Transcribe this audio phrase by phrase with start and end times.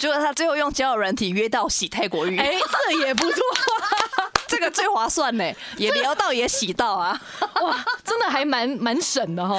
[0.00, 2.54] 结果他最后用交友软体约到洗泰国浴，哎，
[2.88, 3.38] 这也不错，
[4.48, 5.44] 这个最划算呢，
[5.76, 7.20] 也聊到也洗到啊，
[7.60, 9.58] 哇，真的还蛮蛮省的哈。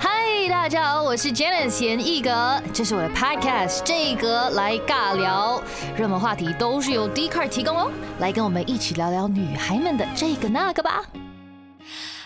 [0.00, 5.62] 嗨，大家好，我是 Janice 贤一格，这是我的 Podcast，这一格来尬聊，
[5.96, 11.04] 热门话题都是由 D Card 提供哦，来跟我们一起聊聊女孩们的这个那个吧。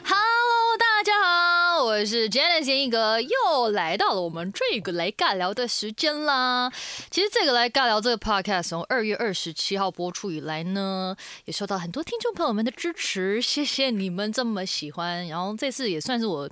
[0.09, 6.71] Hello，大家好，我是 Janice 一格，又来到了我们这个来尬聊的时间啦。
[7.11, 15.27] 其实这个来尬聊这个 Podcast 从二月二十七号播出以来呢，也受到很多听众朋友们的支持，谢谢你们这么喜欢。
[15.27, 16.49] 然后这次也算是我。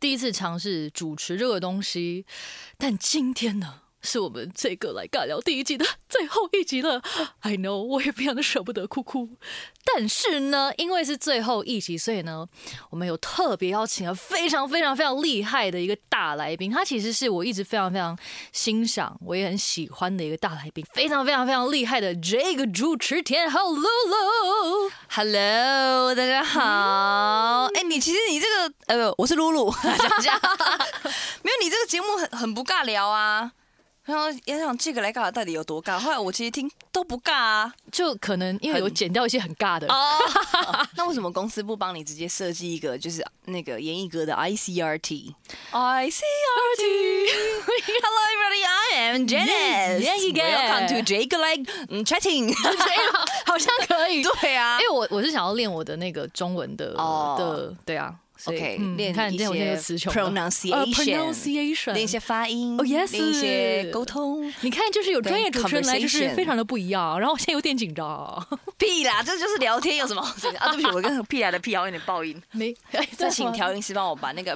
[0.00, 2.24] 第一次尝试主持这个东西，
[2.78, 7.02] 但今天呢，是我们这个来尬聊第一季的最后一集了。
[7.40, 9.30] I know，我也非常的舍不得哭哭。
[9.84, 12.46] 但是呢，因为是最后一集，所以呢，
[12.90, 16.70] 我们有特别邀请了非常非常非常厉害的一个大来宾。
[16.70, 18.16] 他其实是我一直非常非常
[18.52, 24.90] 欣赏，我也很喜欢的一个大来宾，非常非常非常厉害的这个主持天后露露。
[25.08, 27.68] Hello，大家好。
[27.74, 29.70] 哎，你其实你这个呃，我是露露，
[31.42, 33.52] 没有你这个节目很很不尬聊啊。
[34.06, 35.98] 然后也想这个来尬到底有多尬？
[35.98, 39.86] 后来我其实听都不尬啊，就可能因为有剪掉一些很尬的。
[39.92, 40.18] 哦，
[40.96, 45.34] 那为什么公司不帮你直接设计一个就是那个演艺歌的 I C R T
[45.72, 47.26] I C R T
[48.00, 50.04] Hello everybody, I am Janice.
[50.32, 51.68] Welcome to Jake like
[52.04, 52.54] chatting.
[53.44, 54.22] 好像可以。
[54.40, 56.94] 对啊，因为我我是想要练我的那个中文的
[57.36, 58.14] 的，对啊。
[58.44, 64.52] OK，练一些词穷 pronunciation，练一些发音，哦 yes，练一些沟通。
[64.60, 67.18] 你看，就是有专业主持人来，就是非常的不一样。
[67.18, 68.46] 然后我现在有点紧张。
[68.76, 70.20] 屁啦，这就是聊天，有什么
[70.60, 70.70] 啊？
[70.70, 72.40] 对不起，我跟屁来的屁好有点爆音。
[72.52, 72.76] 没，
[73.16, 74.54] 再请调音师帮我把那个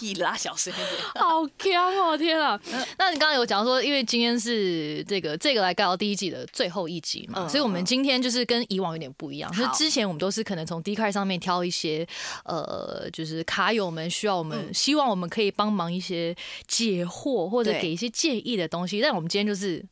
[0.00, 0.88] 屁拉小声一点。
[1.14, 2.18] 好强哦！
[2.18, 2.60] 天啊！
[2.98, 9.48] 那你刚刚有讲说，因为今天是这个这个来盖到第一季的最后一集嘛，所以我们今天就是跟以往有点不一样。
[9.52, 12.04] 就是之前我们都是可能从 D 卡上面挑一些
[12.44, 13.08] 呃。
[13.12, 16.34] 就是卡友们需要我们，希望我们可以帮忙一些
[16.66, 19.00] 解惑或者给一些建议的东西。
[19.00, 19.84] 但我们今天就是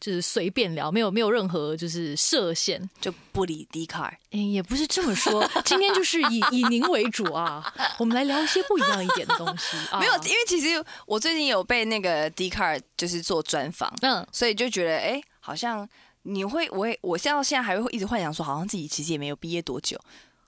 [0.00, 4.12] 就是随便聊，没有没有任何就是设限，就不理 D 卡。
[4.30, 7.72] 哎，也不是这么说， 今天就是以以您为主啊。
[7.98, 9.76] 我们来聊一些不一样一点的东西。
[9.98, 15.88] 没有，因为其实我最近有被那个 D 卡尔就是做专访，嗯，所以就觉得哎，好像
[16.22, 19.98] 你会，我也我现在现在还会一直幻想说，好像自己其实也没有毕业多久。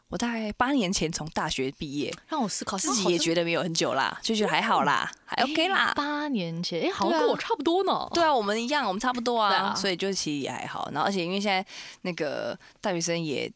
[0.08, 5.92] 我大概八年前从大学毕业，让我思考，自己也觉得没有很久啦，就觉得还好啦，还 OK 啦。
[5.96, 8.08] 八年前，哎，好像跟我差不多呢。
[8.14, 10.88] 对啊，我们一样，我们差不多啊，所以就其实也还好。
[10.92, 11.64] 然后，而且因为现在
[12.02, 13.52] 那个大学生也。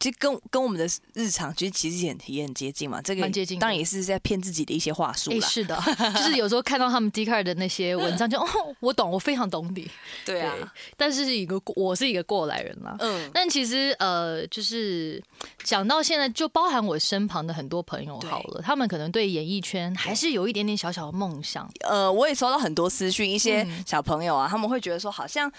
[0.00, 5.46] 其实跟跟我们的日常其实其实也也很接近嘛，这个接近当然也是在骗自己的一些话术啦。
[5.46, 5.78] 是的，
[6.16, 8.46] 就是有时候看到他们 d 卡 c 的那些文章，就哦，
[8.80, 9.88] 我懂，我非常懂你。
[10.24, 10.54] 对啊，
[10.96, 12.96] 但是是一个我是一个过来人啦。
[12.98, 15.22] 嗯，但其实呃，就是
[15.64, 21.70] 讲到现在，就包含我身旁的很多朋友好了，他们可能对演艺圈还是有一点点小小的梦想。
[21.80, 25.52] 呃，我也收到很多私讯，一些小朋友啊，他们会觉得说好像。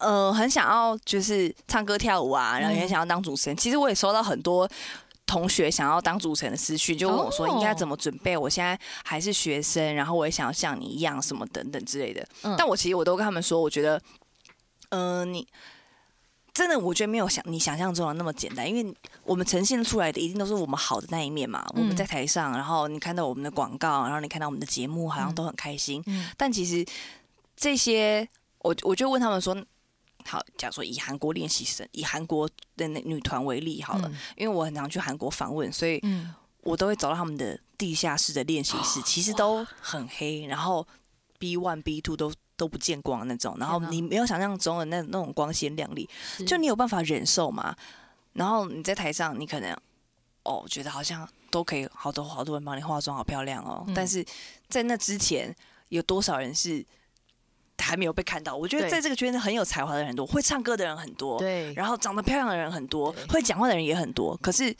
[0.00, 3.56] 呃，很想要就是唱歌跳舞啊，然后也想要当主持人。
[3.56, 4.66] 其实我也收到很多
[5.26, 8.34] 同学想要当主持人的私讯，就问我说应该怎么准备。
[8.34, 12.26] 我现在还是学生，然后我也想要像你一样什么等等之类的。
[12.56, 14.00] 但我其实我都跟他们说，我觉得，
[14.88, 15.46] 嗯，你
[16.54, 21.64] 真的我觉得没有想你想象中的那么简单，因为我们呈现出来的一定都是我们好的那一面嘛。
[21.74, 26.02] 我们在台上，然后你看到我们的广告，然后你看到我们的节目，好像都很开心。
[26.38, 26.82] 但其实
[27.54, 28.26] 这些，
[28.60, 29.54] 我我就问他们说。
[30.24, 36.00] 好，假如说以韩国练习生，以韩国的那女团为例好了，因为我很常去韩国访问，所以
[36.62, 40.86] 我都会走到他们的地下室的练习室，其实都很黑，然后
[41.38, 46.08] B one B two 都都不见光那种，然后你没有想象中的那那种光鲜亮丽，
[46.46, 47.74] 就你有办法忍受吗？
[48.34, 49.76] 然后你在台上，你可能
[50.44, 54.24] 哦觉得好像都可以，好多好多人帮你化妆，好漂亮哦，但是
[54.68, 55.54] 在那之前，
[55.88, 56.86] 有多少人是？
[57.82, 64.36] 还没有被看到，我觉得在这个圈子很有才华的人很多，会唱歌的人很多，对，然后长得漂亮的人很多，会讲话的人也很多。
[64.38, 64.74] 可是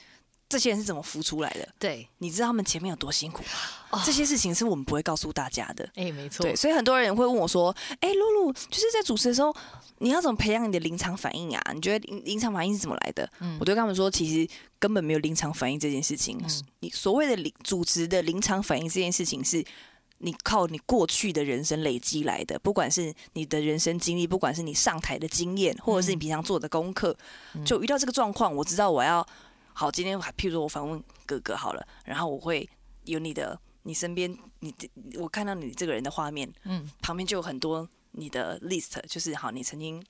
[0.49, 1.69] 这些人是怎么浮出来的？
[1.79, 4.02] 对，你知道他们前面有多辛苦吗？
[4.05, 5.88] 这些事情是我们不会告诉大家的。
[5.94, 6.43] 哎，没错。
[6.43, 9.55] 对，所以很多人会问我说：“哎，露露，就是在主持的时候，
[9.99, 11.73] 你要怎么培养你的临场反应啊？
[11.73, 14.49] 你觉得临临场反应是怎么来的？”嗯，我就跟他们说，其实
[14.79, 16.37] 根本没有临场反应这件事情。
[16.81, 19.64] 你所谓的临主持的临场反应这件事情是。
[20.22, 27.17] 你靠你过去的人生累积来的，不管是你的人生经历，不管是你上台的经验，或者是你平常做的功课，
[27.64, 29.26] 就遇到这个状况，我知道我要
[29.72, 29.90] 好。
[29.90, 32.69] 今天譬如说我访问哥哥好了，然后我会
[33.05, 34.75] 有你的你身边你
[35.19, 40.02] 我看到你这个人的画面，嗯，旁边就有很多你的 list，就是好，你曾经。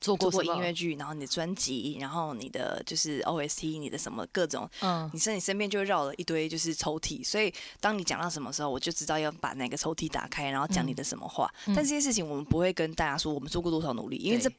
[0.00, 11.52] 做过音乐剧，然后你的专辑，然后你的就是 OST，你的什么各种，嗯，你身你身边就绕了一堆就是抽屉，所以当你讲到什么时候，我就知道要把哪个抽屉打开，然后讲你的什么话。
[11.66, 14.50] 但这件事情我们不会跟大家说我们做过多少努力，因为这。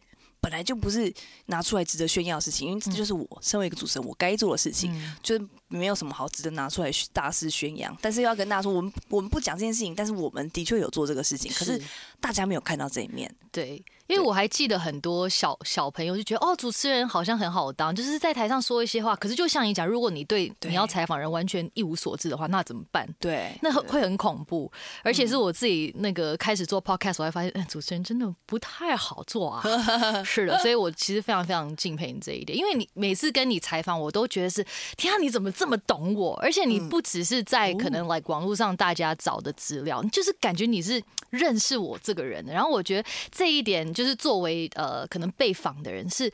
[0.41, 1.13] 本来就不是
[1.47, 4.89] 拿出来值得炫耀的事情，因为这就是我身为一个主持人我该做的事情，
[5.21, 7.94] 就是没有什么好值得拿出来大肆宣扬。
[8.01, 11.77] 但是要跟大家说，我们我们不讲这件事情，但是我们的确有做这个事情，可是
[12.21, 13.30] 大家没有看到这一面。
[13.51, 19.16] 对，因为我还记得很多小小朋友就觉得，哦，主持人好像很好当，就是在台上说一些话。
[19.16, 23.08] 可是就像你讲，如果你对你要采访人完全一无所知的话，那怎么办？
[23.20, 24.72] 对，那会很恐怖。
[25.04, 29.64] 而且是我自己那个开始做 podcast，我还发现，主持人真的不太好做啊。
[30.26, 34.66] 是的，所以我其实非常非常敬佩你这一点，因为你每次跟你采访，我都觉得是
[34.98, 36.36] 天啊，你怎么这么懂我？
[36.42, 42.52] 而且你不只是在可能来网络上大家找的资料，就是感觉你是认识我这个人的。
[42.52, 46.31] 然后我觉得这一点就是作为呃可能被访的人是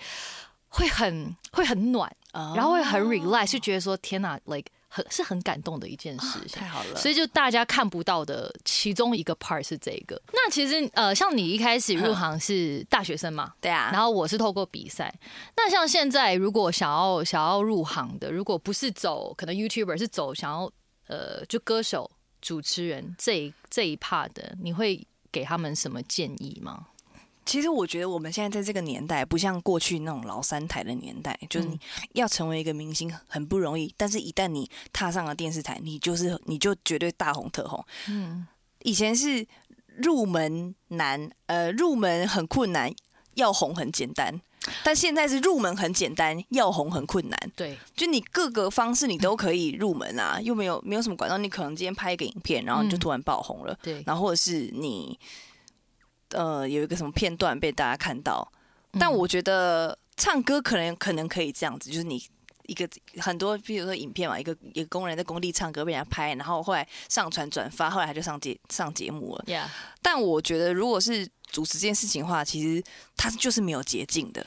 [0.70, 4.68] 会很会很暖，然后会很 relax，就觉得说天哪，like。
[4.88, 6.96] 很是很感动的一件事情，太好了。
[6.96, 10.22] 所以就大家看不到的其中一个 part 是这个。
[10.32, 13.90] 那其实呃，像你一开始入行是大学生嘛， 对啊。
[13.92, 15.14] 然后我是透过比赛。
[15.58, 20.72] 那像现在如果想要想要入行的，如果不是走可能 YouTuber，是走想要
[21.08, 22.10] 呃就歌手、
[22.42, 26.88] 主持人这一这一 part 的，你会给他们什么建议吗？
[27.46, 31.80] 其实我觉得我们现在在这个年代，不像过去那种老三台的年代，就是你
[32.14, 33.94] 要成为一个明星很不容易。
[33.96, 37.86] 但是，一旦你踏上了电视台，你就是你就绝对大红特红。
[38.08, 38.48] 嗯，
[38.82, 39.46] 以前是
[39.98, 42.92] 入门难，呃，入门很困难，
[43.36, 44.42] 要红很简单。
[44.84, 47.52] 但现在是入门很简单，要红很困难。
[47.56, 53.78] 对，就你各个方式你都可以入门啊，又没有没有什么管道，你可能今天拍一个影片，然后你就突然爆红了。
[53.84, 55.20] 对，然后或者是你。
[56.36, 58.52] 呃，有一个什么片段被大家看到，
[59.00, 62.22] 但我觉得唱歌可能可能可以这样子，就是你
[62.68, 62.88] 一个
[63.18, 69.46] 很多，比如说影片嘛，一个一个工人在工地唱歌被人家拍，然后后来上传转发，后来他就上节上节目了。
[69.48, 69.68] Yeah，
[70.02, 72.84] 但我觉得如果是主持这件事情的话，其实
[73.16, 74.46] 他就是没有捷径的，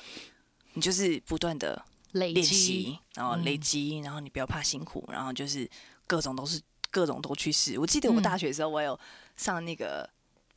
[0.74, 1.82] 你就是不断的
[2.12, 5.68] 练习，然后累积，然后你不要怕辛苦，然后就是
[6.06, 6.60] 各种都是
[6.90, 7.78] 各种都去试。
[7.78, 8.98] 我记得我大学的时候，我有
[9.36, 10.08] 上那个。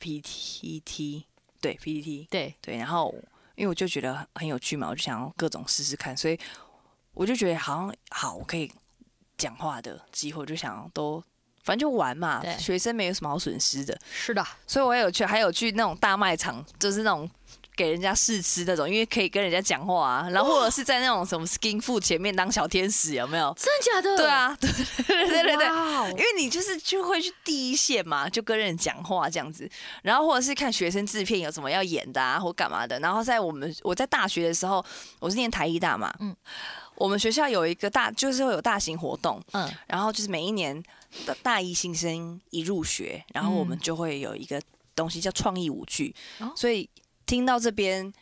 [0.02, 1.24] PPT
[1.60, 2.54] 对 PPT 对。
[2.60, 3.14] 对，然后
[3.54, 6.38] 因为我就觉得很有趣嘛，我就想要各种试试看，所以
[7.14, 8.70] 我就觉得好像好，我可以
[9.38, 11.22] 讲话的机会，就想都
[11.62, 17.30] 反正就玩嘛，学生没有什么好损失的，是的，所以我也有去，还有去那种大卖场，就是那种。
[17.74, 23.54] 给人家试吃那种，因为可以跟人家讲话啊，然后或者是在那种什么 skin food 前面当小天使，有没有？
[23.56, 24.16] 真的假的？
[24.16, 24.68] 对啊，对
[25.06, 29.68] 对对对对，因为你就是就会去第一线嘛，就跟人讲话这样子，
[30.02, 33.00] 然后或者是看学生制片有什么要演的啊，或干嘛的。
[33.00, 34.84] 然后在我们我在大学的时候，
[35.18, 36.36] 我是念台艺大嘛，嗯，
[36.96, 40.80] 我们学校有一个大就是会有大型活动，嗯，然后就是每一年
[41.24, 44.60] 的大一新生一入学，然后我们就会有一个
[44.94, 46.14] 东西叫创意舞剧，
[46.54, 46.88] 所以。
[47.32, 48.12] 听到这边，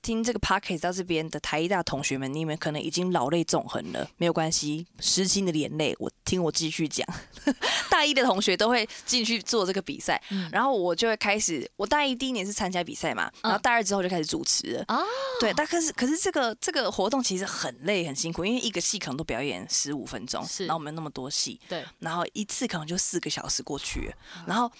[0.00, 7.04] 听这个 p o c k e t 到这边的台艺大同学们，你们可能已经老泪纵横了，没有关系，失心的眼泪，我听我继续讲。
[7.90, 10.22] 大一的同学都会进去做这个比赛，
[10.52, 14.84] 然后我就会开始，我大一第一年是参加比赛嘛，然后大二之后就开始主持了。
[14.86, 15.04] 哦，
[15.40, 24.14] 对，但可是可是这个这个活动其实很累很辛苦，因为一个戏可能都表演十五分钟，然后我们那么多戏，对，然后一次可能就四个小时过去，
[24.46, 24.70] 然后。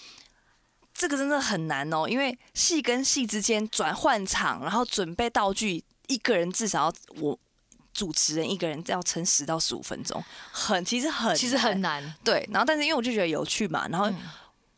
[1.01, 7.39] 这个真的很难哦，因为戏跟戏之间转换场，然后准备道具，一个人至少要我
[7.95, 12.15] 主持人一个人要撑十到十五分钟，很其实很其实很难。
[12.23, 14.13] 对，然后但是因为我就觉得有趣嘛，然后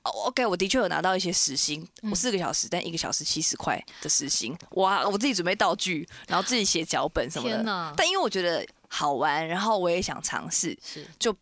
[0.02, 11.04] OK，我的确有拿到一些时薪，我四个小时，但一个小时七十块的时薪，哇，我自己准备道具，然后自己写脚本什么的，但因为我觉得好玩，然后我也想尝试，是。
[11.18, 11.36] 就。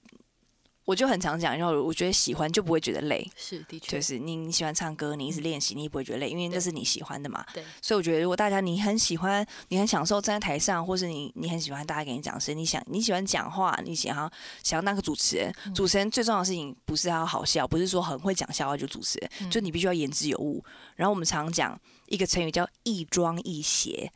[0.91, 7.47] 我就很常讲，然后我觉得喜欢就不会觉得累，是的确，就是你你喜欢唱歌，你一直练习，你也不会觉得累，因为这是你喜欢的嘛。
[7.55, 14.29] 对，所以我觉得如果大家你很喜欢，你很享受站在台上，或是你你很喜欢大家给你讲声，你想你喜欢讲话，你想要
[14.65, 20.65] 想要当个主持人，主持人最重要的事情不是要好笑，不是说很会讲笑话就主持人，就你必须要言之有物。
[20.97, 24.11] 然后我们常讲一个成语叫亦庄亦谐，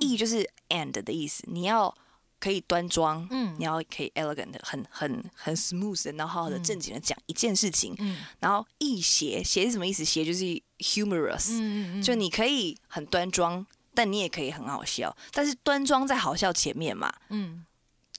[0.00, 1.94] 亦就是 and 的意思，你要。
[2.40, 10.04] 可以端庄，嗯，你要可以 elegant，很很很 smooth 的，然后好好的正经的讲一件事情，嗯，然后易邪，邪是什么意思？
[10.04, 10.44] 邪就是
[10.78, 17.64] humorous，嗯嗯就你可以很端庄，但你也可以很好笑，但是端庄在好笑前面嘛，嗯，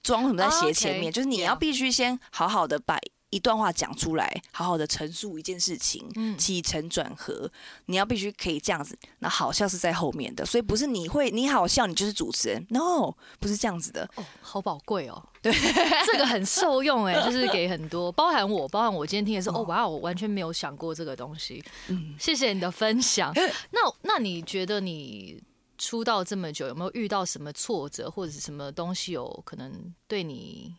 [0.02, 2.98] 装什么在邪前面，就是你要必须先好好的把
[3.32, 7.52] 一段话讲出来，好好的陈述一件事情，嗯起承转合，
[7.88, 8.98] 你要必须可以这样子。
[9.20, 14.10] 那好像是在后面的，所以不是你会你好笑，你就是主持人，no，不是这样子的。
[14.16, 15.22] 哦，好宝贵哦。
[15.42, 15.54] 对，
[16.06, 21.64] 这个很受用哎， 就是给很多，包含我，包含我今天听的是，哦，哇，我完全没有想过这个东西。
[21.88, 23.34] 嗯，谢谢你的分享。
[23.72, 25.42] 那那你觉得你
[25.78, 30.74] 出道这么久，有没有遇到什么挫折，或者是什么东西有可能对你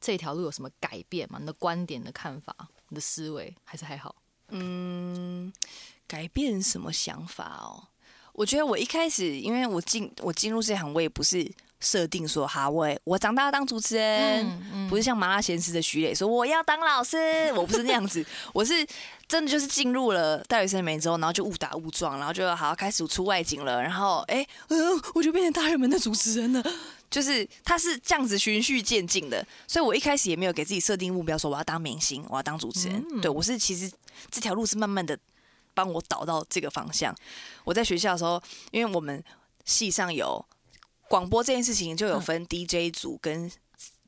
[0.00, 1.38] 这条路有什么改变吗？
[1.40, 2.54] 你的观点、你的看法、
[2.88, 4.14] 你的思维，还是还好？
[4.50, 5.52] 嗯，
[6.06, 7.88] 改变什么想法哦？
[8.32, 11.50] 我觉得我一开始，因为我进我进入这行，我也不是
[11.80, 17.16] 设定说，哈，我我长大要当主持人，嗯不是像麻辣鲜师的徐磊说我要当老师，
[17.54, 18.24] 我不是那样子，
[18.54, 18.86] 我是
[19.26, 24.78] 真的就是进入了大学生美之后，然后就误打误撞，然后就好开始出外景了，然后哎，嗯、
[25.14, 26.62] 我就变成大热门的主持人了。
[27.10, 33.04] 就是他是这样子循序渐进的，所以我一开始也没有给自己设定目标，说我要当明星，我要当主持人。
[33.12, 33.90] 嗯对我是其实
[34.30, 35.18] 这条路是慢慢的
[35.74, 37.14] 帮我导到这个方向。
[37.64, 39.22] 我在学校的时候，因为我们
[39.64, 40.44] 系上有
[41.08, 43.50] 广播这件事情，就有分 DJ 组跟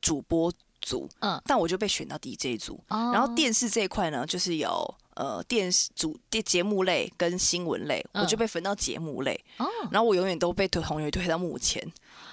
[0.01, 2.79] 主播组，嗯，但我就被选到 DJ 组。
[2.89, 9.39] 哦然后电视这一块呢，就是有呃电视主电节目类跟新闻类，嗯我就被分到节目类。
[9.57, 11.85] 哦，然后我永远都被推同学推到幕前，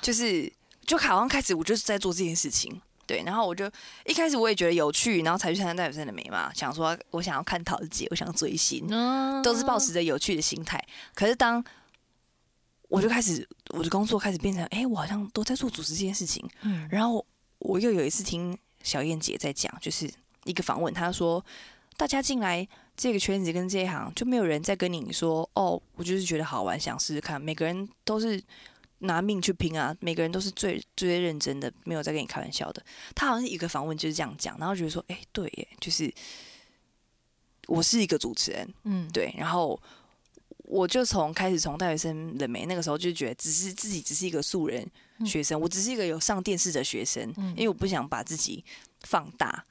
[0.03, 0.51] 就是
[0.89, 2.81] 就好像开始我就是在做这件事情。
[3.07, 3.71] 对，然后我就
[4.05, 10.85] 一开始我也觉得有趣，然后才去参加代表生的美嘛，想说我想要看桃子姐，我想追星，嗯都是保持着有趣的心态。
[11.15, 11.65] 可是当
[12.89, 17.25] 我就开始我的工作开始变成，哎、我好像都在做主持这件事情，嗯然后
[17.61, 20.11] 我又有一次听小燕姐在讲，就是
[20.45, 21.43] 一个访问，她说
[21.97, 27.41] 大家进来这个圈子跟这一行，就没有人在跟你说，哦，我就是觉得好玩，想试试看。
[27.41, 28.43] 每个人都是
[29.01, 32.85] 拿命去拼啊，每个人都是最最认真的，没有在跟你开玩笑的。
[33.15, 36.13] 他好像是一个访问就是这样讲，然后觉得说，哎、对耶，就是
[37.67, 39.81] 我是一个主持人，嗯，对，然后
[40.65, 44.85] 我就从开始从大学生冷媒那个时候就觉得，只是自己只是一个素人
[45.25, 48.65] 学生，我只是一个有上电视的学生，嗯因为我不想把自己
[49.03, 49.65] 放大，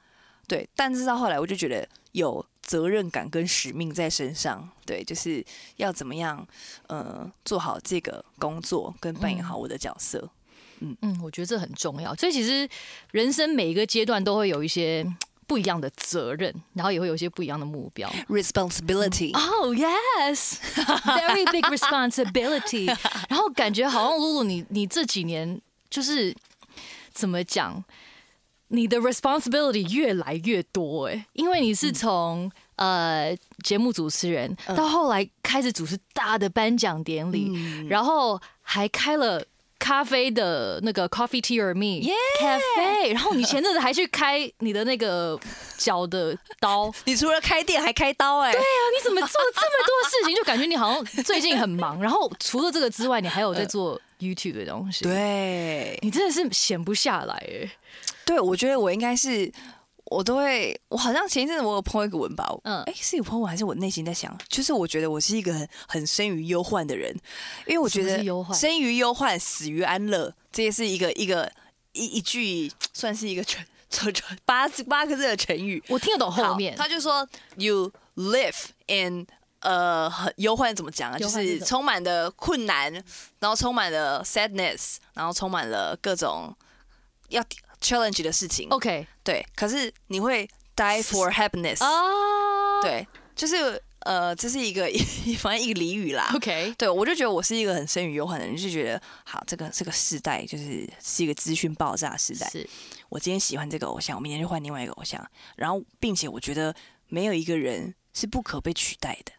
[0.46, 0.68] 对。
[0.74, 5.42] 但是到后来，我就觉得有责任感跟使命在身上，对，就是
[5.76, 6.46] 要怎么样，
[6.86, 10.28] 呃，做好这个工作跟扮演好我的角色。
[10.80, 12.14] 嗯嗯，我觉得这很重要。
[12.14, 12.68] 所以其实
[13.10, 18.06] 人生每一个阶段都会有一些嗯不一样的责任，然后也会有一些不一样的目标。
[18.28, 22.86] Responsibility，、Oh yes, very big responsibility。
[23.30, 25.58] 然后感觉好像露露你你这几年
[25.88, 26.36] 就是
[27.14, 27.82] 怎么讲，
[28.68, 37.52] 你的 responsibility 越来越多哎，因为你是从、呃节目主持人到后来开始主持大的颁奖典礼，
[37.88, 39.44] 然后还开了。
[39.78, 42.04] 咖啡的那个 Coffee Tea or Me
[42.40, 45.38] Cafe，然后你前阵子还去开你的那个
[45.76, 48.64] 脚的刀， 你除了开店还开刀、哎，对啊，
[48.96, 50.36] 你怎么做这么多事情？
[50.36, 52.00] 就感觉你好像最近很忙。
[52.02, 57.70] 然后除了这个之外，你还有在做 YouTube 的东西。，对，你真的是闲不下来哎。
[58.24, 59.50] 对，我觉得我应该是，
[60.10, 64.36] 我都会，我好像前一阵子我有 po 一个文包，嗯嗯，哎，是有 po 文还是我内心在想？
[64.48, 67.14] 就是我觉得我是一个很很生于忧患的人，
[67.66, 71.50] 因为我觉得忧患生于忧患，死于安乐，这也是一个一个
[71.92, 75.82] 一一句算是一个成成成八八个字的成语。
[75.88, 79.26] 我听得懂后面，他就说 you live in
[79.60, 81.18] 呃很忧患怎么讲啊？
[81.18, 82.92] 就是充满了困难，
[83.40, 86.54] 然后充满了 sadness，然后充满了各种
[87.28, 87.44] 要
[87.80, 88.68] challenge 的事情。
[88.70, 94.88] OK 对，可是你会 die for happiness，、啊，对，就是呃，这是一个
[95.38, 96.30] 反正一个俚语啦。
[96.34, 102.48] ，OK，对，我就觉得我是一个很生于忧患的人，就觉得好，这个这个时代就是是一个资讯爆炸时代。
[102.50, 102.68] 是
[103.08, 105.24] 我今天喜欢这个偶像，我明天就换另外一个偶像，
[105.56, 106.74] 然后并且我觉得
[107.08, 109.32] 没有一个人是不可被取代的。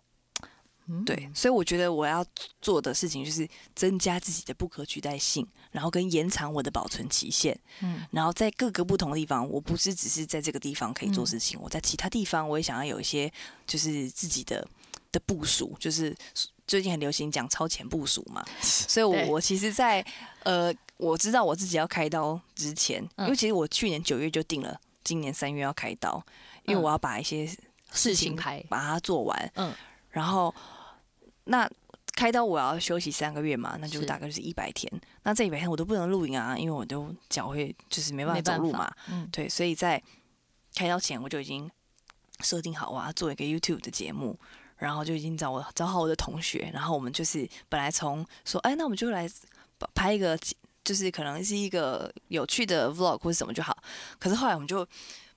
[0.89, 1.05] 嗯。
[1.05, 2.25] 对，所以我觉得我要
[2.61, 7.57] 做的事情就是增加自己的不可取代性，然后跟延长我的保存期限。
[7.81, 8.01] 嗯。
[8.11, 13.31] 然后在各个不同的地方，我不是只是在这个地方可以做事情，我在其他地方我也想要有一些
[13.67, 14.67] 就是自己的
[15.11, 16.15] 的部署，就是
[16.67, 20.05] 最近很流行讲超前部署嘛， 所以我对我其实在，
[20.43, 23.25] 呃我知道我自己要开刀之前，嗯。
[23.25, 26.23] 因为其实我去年九月就定了，今年三月要开刀，
[26.65, 26.83] 因为嗯。
[26.83, 27.57] 我要把一些事
[27.91, 29.73] 事情情排，把它做完，嗯。
[30.09, 30.53] 然后
[31.49, 31.69] 那
[32.15, 34.91] 开刀我要休息三个月嘛，那就是大概就是一百天。
[35.23, 38.91] 那这一百天我都不能露营啊，因为我都脚会就是没办法走路嘛。
[39.09, 40.01] 嗯对，所以在
[40.75, 41.69] 开刀前我就已经
[42.39, 44.37] 设定好我要做一个 YouTube 的节目，
[44.77, 49.29] 然后就已经找我找好我的同学，然后我们就是本来从说，哎，那我们就来
[49.93, 50.37] 拍一个，
[50.83, 53.77] 就是可能是一个有趣的 Vlog 或者什么就好。
[54.17, 54.87] 可是后来我们就。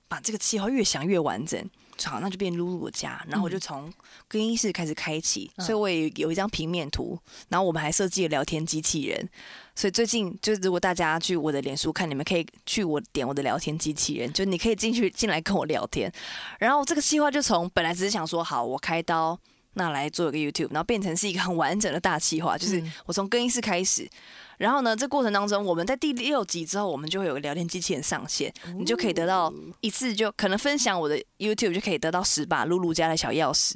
[0.05, 1.59] 把这个计划越想越完整。
[2.03, 3.93] 好，那就变露露的家，然后我就嗯从
[4.27, 7.17] 更衣室开始开启，嗯所以我也有一张平面图，
[7.49, 9.29] 然后我们还设计了聊天机器人。
[9.75, 16.11] 所以最近就是如果大家去我的脸书看，你们可以去我点我的聊天机器人，就你可以进去进来跟我聊天。
[16.59, 19.39] 然后这个计划就从本来只是想说好我开刀，
[19.73, 24.09] 那来做一个 YouTube，然后变成是一个很完整的大计划，就是嗯我从更衣室开始。
[24.57, 33.75] 然后呢，这过程当中，我们在第六集之后，我们就会有个聊天机器人上线，你就可以得到一次就可能分享我的 YouTube 就可以得到十把露露家的小钥匙。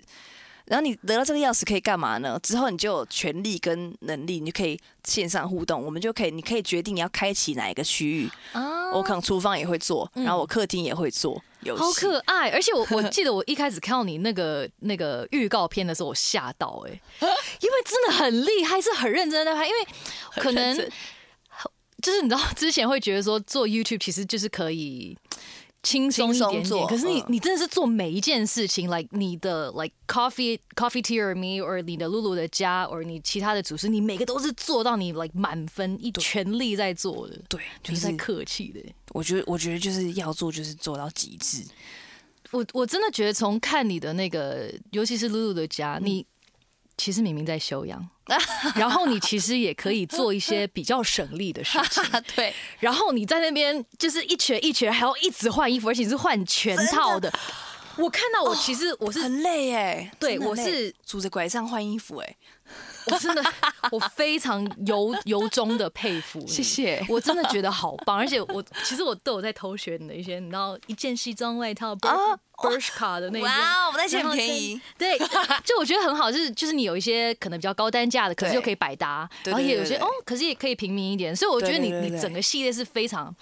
[0.67, 2.37] 然后你得到这个钥匙可以干嘛呢？
[2.43, 8.29] 之后你就有权利跟能力，你就可以线上互动，我们就可以，你可以决定你要开启哪一个区域。
[8.51, 11.41] 啊我可能厨房也会做，嗯然后我客厅也会做。
[11.75, 16.91] 好可爱，而且我我记得我一开始看到你那个 那个预告片的时候，我吓到哎、
[17.59, 19.77] 因为真的很厉害，是很认真的在拍，因为
[20.35, 20.75] 可能
[22.01, 25.17] 就是你知道之前会觉得说做 YouTube 其实就是可以。
[25.83, 38.81] 轻松一点点，做可是你嗯你真的是做每一件事情，like 你的 like coffee coffee tea or me or 你的露露的家，or 你其他的主持，你每个都是做到你 like 满分，一全力在做的，对，就是在客气的。
[39.13, 41.63] 我觉得，我觉得就是要做，就是做到极致。
[42.51, 46.25] 我我真的觉得从看你的那个，尤其是露露的家，你
[46.97, 48.05] 其实明明在休养，
[48.75, 52.03] 然后你其实也可以做一些比较省力的事情，
[52.35, 57.31] 对，然后你在那边就是一拳一拳，还要一直换衣服，而且是换全套的。
[57.97, 60.11] 我看到我其实我是很累哎。
[60.19, 62.35] 对我是拄着拐杖换衣服哎。
[63.11, 63.43] 我真的
[63.91, 73.43] 我非常由由衷的佩服你，谢谢我真的觉得好棒，而且我其实我都有在偷学你的一些，你知道一件西装外套啊 Bershka 的那一件。
[73.43, 74.81] 哇哦，我那些然后很便宜。
[74.97, 75.17] 对，
[75.63, 83.33] 就我觉得很好，就是就是你有一些可能比较高单价的，可是对又可以百搭，对然后也有些哦，可是也可以平民一点，所以我觉得你你整个系列是非常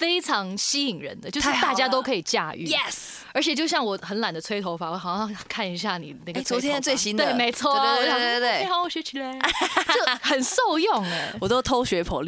[0.00, 2.64] 非常吸引人的，就是大家都可以驾驭。
[2.64, 6.80] Yes，而且就像我很懒得吹头发，我好像看一下你那个哎昨天吹头发。
[6.80, 7.26] 最新的。
[7.26, 9.30] 对，没错，对对对我想对对对说哎好，我学起来，
[9.92, 11.34] 就很受用哎。
[11.38, 12.22] 我都偷学哦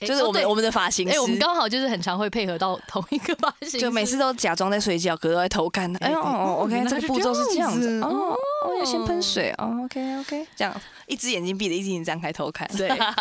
[0.00, 1.40] 对就是我们我们的发型哎，我们师。
[1.40, 5.88] 刚好就是很常会配合到同一个发型师，就每次都假装在睡觉，可是都在偷看。
[5.98, 6.30] 哎呦对。
[6.32, 8.00] 哦，OK，这个步骤是这样子。
[8.02, 8.36] 哦，
[8.80, 9.54] 要先喷水。
[9.58, 10.74] 哦，OK OK，这样
[11.06, 12.68] 一只眼睛闭着，一只眼睛张开偷看。
[12.76, 13.14] 对， 那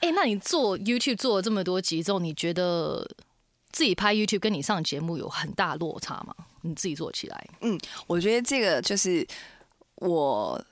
[0.00, 3.06] 哎、那你做 YouTube 做了这么多集之后，你觉得
[3.72, 6.34] 自己拍 YouTube 跟你上节目有很大落差吗？
[6.62, 9.26] 你自己做起来，嗯我觉得这个就是
[9.96, 10.62] 我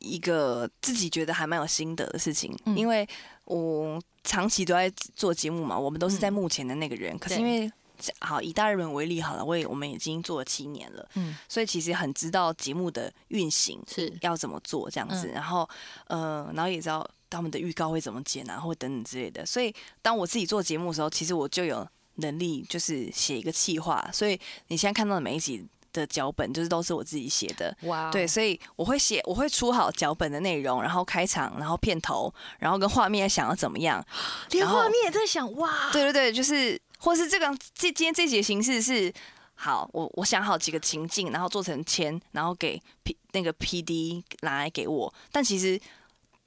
[0.00, 3.08] 一个自己觉得还蛮有心得的事情，嗯因为
[3.44, 7.70] 我长期都在做节目嘛，我们都是在幕前的那个人，可是因为。
[8.18, 15.68] 好，以大日本为例好了，我也我们已经做了七年了，嗯，所以其实很知道节目的运行是要怎么做这样子，嗯然后
[16.08, 19.46] 呃，然后也知道他们的预告会怎么剪啊，或等等之类的。
[19.46, 21.88] 所以当我自己做节目的时候，其实我就有
[22.22, 27.76] 能力就是写一个企划，所以你现在看到的每一集的脚本，就是都是我自己写的。
[27.82, 34.02] 哇，对，，所以我会写，我会出好脚本的内容，然后开场，然后片头，然后跟画面想要怎么样。
[34.52, 39.12] 连画面也在想，哇，对对对，就是或是这个这今天这集的形式是。
[39.54, 45.80] 好，我我想好几个情境，然后做成签，然后给 P 那个 P D 拿来给我，但其实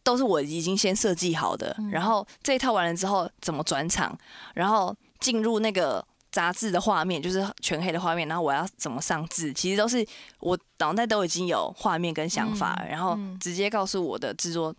[0.03, 1.73] 都是我已经先设计好的。
[1.89, 4.17] 然后这一套完了之后，怎么转场，
[4.53, 4.93] 然后
[5.25, 10.05] 进入那个杂志的画面，就是全黑的画面，然后我要怎么上字，其实都是
[10.39, 14.75] 我脑袋都已经有画面跟想法了，然后直接告诉我的制作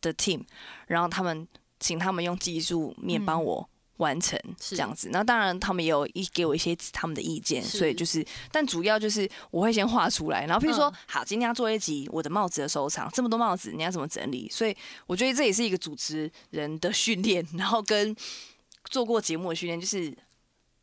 [0.00, 0.40] 的 team，
[0.86, 1.46] 然后他们
[1.78, 3.68] 请他们用技术面帮我。
[4.00, 10.94] 完成是这样子，那当然他们也有一给我一些他们的意见，所以就是，但主要就是我会先画出来，然后譬如说，嗯。
[11.06, 14.48] 好，今天要做一集我的帽子的收藏，这么多帽子你要怎么整理？
[14.50, 14.74] 所以
[15.06, 18.16] 我觉得这也是一个主持人的训练，然后跟
[18.90, 20.14] 做过节目的训练，就是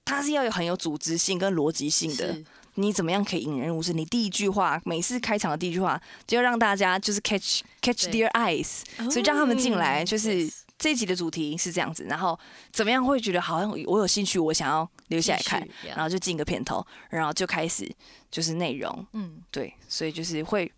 [0.05, 2.35] 他是要有很有组织性跟逻辑性的。
[2.79, 3.97] 你怎么样可以引人入胜？
[3.97, 8.21] 你第一句话，每次开场的第一句话，就要让大家就是 catch catch 对。
[8.21, 12.39] their eyes，所以让他们进来，就是这一集的主题是这样子，然后
[12.71, 17.91] 怎么样会觉得好像我有兴趣，我想要留下来看然后就进个片头，然后就开始
[18.29, 19.41] 就是内容，嗯。
[19.49, 20.71] 对，所以就是会，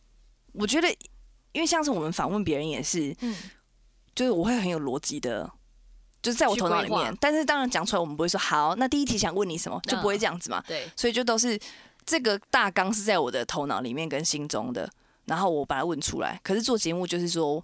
[0.53, 0.89] 我觉得
[1.51, 3.35] 因为像是我们访问别人也是，嗯，
[4.15, 5.51] 就是我会很有逻辑的。
[6.21, 8.75] 就是在我头脑里面，但是当然讲出来，我们不会说好。
[8.75, 10.63] 那第一题想问你什么，就不会嗯这样子嘛。
[10.67, 11.59] 对，所以就都是
[12.05, 14.89] 这个大纲是在我的头脑里面跟心中的，
[15.25, 16.39] 然后我把它问出来。
[16.43, 17.63] 可是做节目就是说，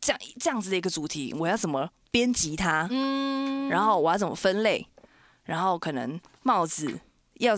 [0.00, 4.86] 这样这样子的一个主题，我要怎么编辑它，嗯，然后我要怎么分类，
[5.44, 7.00] 然后可能帽子
[7.34, 7.54] 要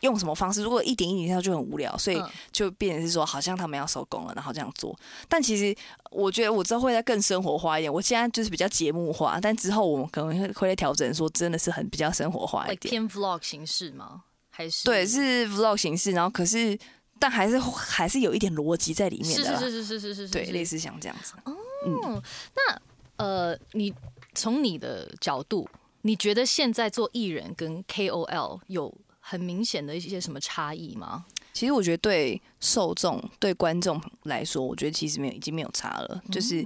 [0.00, 0.62] 用什么方式？
[0.62, 4.98] 如果一点一点跳就很无聊，所以嗯就变成是说，好像他们要收工了，然后这样做。
[5.28, 5.74] 但其实
[6.10, 7.92] 我觉得我之后会再更生活化一点。
[7.92, 12.90] 我现在就是比较节目化，但之后我们可能会会再调整，说真的是很比较生活化一点。
[12.90, 14.22] 偏 vlog 形式吗？
[14.50, 16.78] 还是对，是 vlog 形式，然后可是
[17.18, 21.34] 但还是还是有一点逻辑在里面的，是是是是是是是，对，是类似像这样子。
[21.44, 22.22] 哦，
[22.54, 22.82] 那
[23.16, 23.94] 呃，你
[24.34, 25.68] 从你的角度，
[26.02, 31.24] 你觉得现在做艺人跟 KOL 有很明显的一些什么差异吗？
[31.52, 36.22] 其实我觉得对受众、对观众来说，我觉得其实没有已经没有差了。
[36.30, 36.64] 就是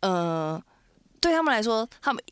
[0.00, 0.60] 呃，
[1.20, 2.22] 对他们来说，他们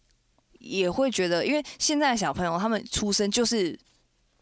[0.59, 3.79] 也会觉得，因为现在的小朋友他们出生就是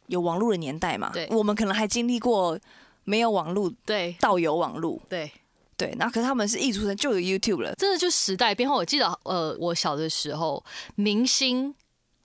[0.07, 2.59] 有网络的年代嘛，对我们可能还经历过
[3.05, 5.33] 没有网络对到有网络，对，
[5.77, 8.77] 对，那可是他们是一出生就有 YouTube 了，真的就时代变化。
[8.77, 10.63] 我记得呃，我小的时候，
[10.95, 11.75] 明星。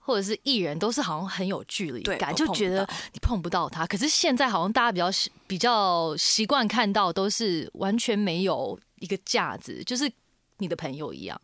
[0.05, 3.87] 或者是艺人都是好像很有距离感，就觉得你碰不到他。
[3.87, 5.09] 可是现在好像大家比较
[5.47, 10.09] 比较习惯看到都是完全没有一个架子，就是
[10.59, 11.41] 你的朋友一样。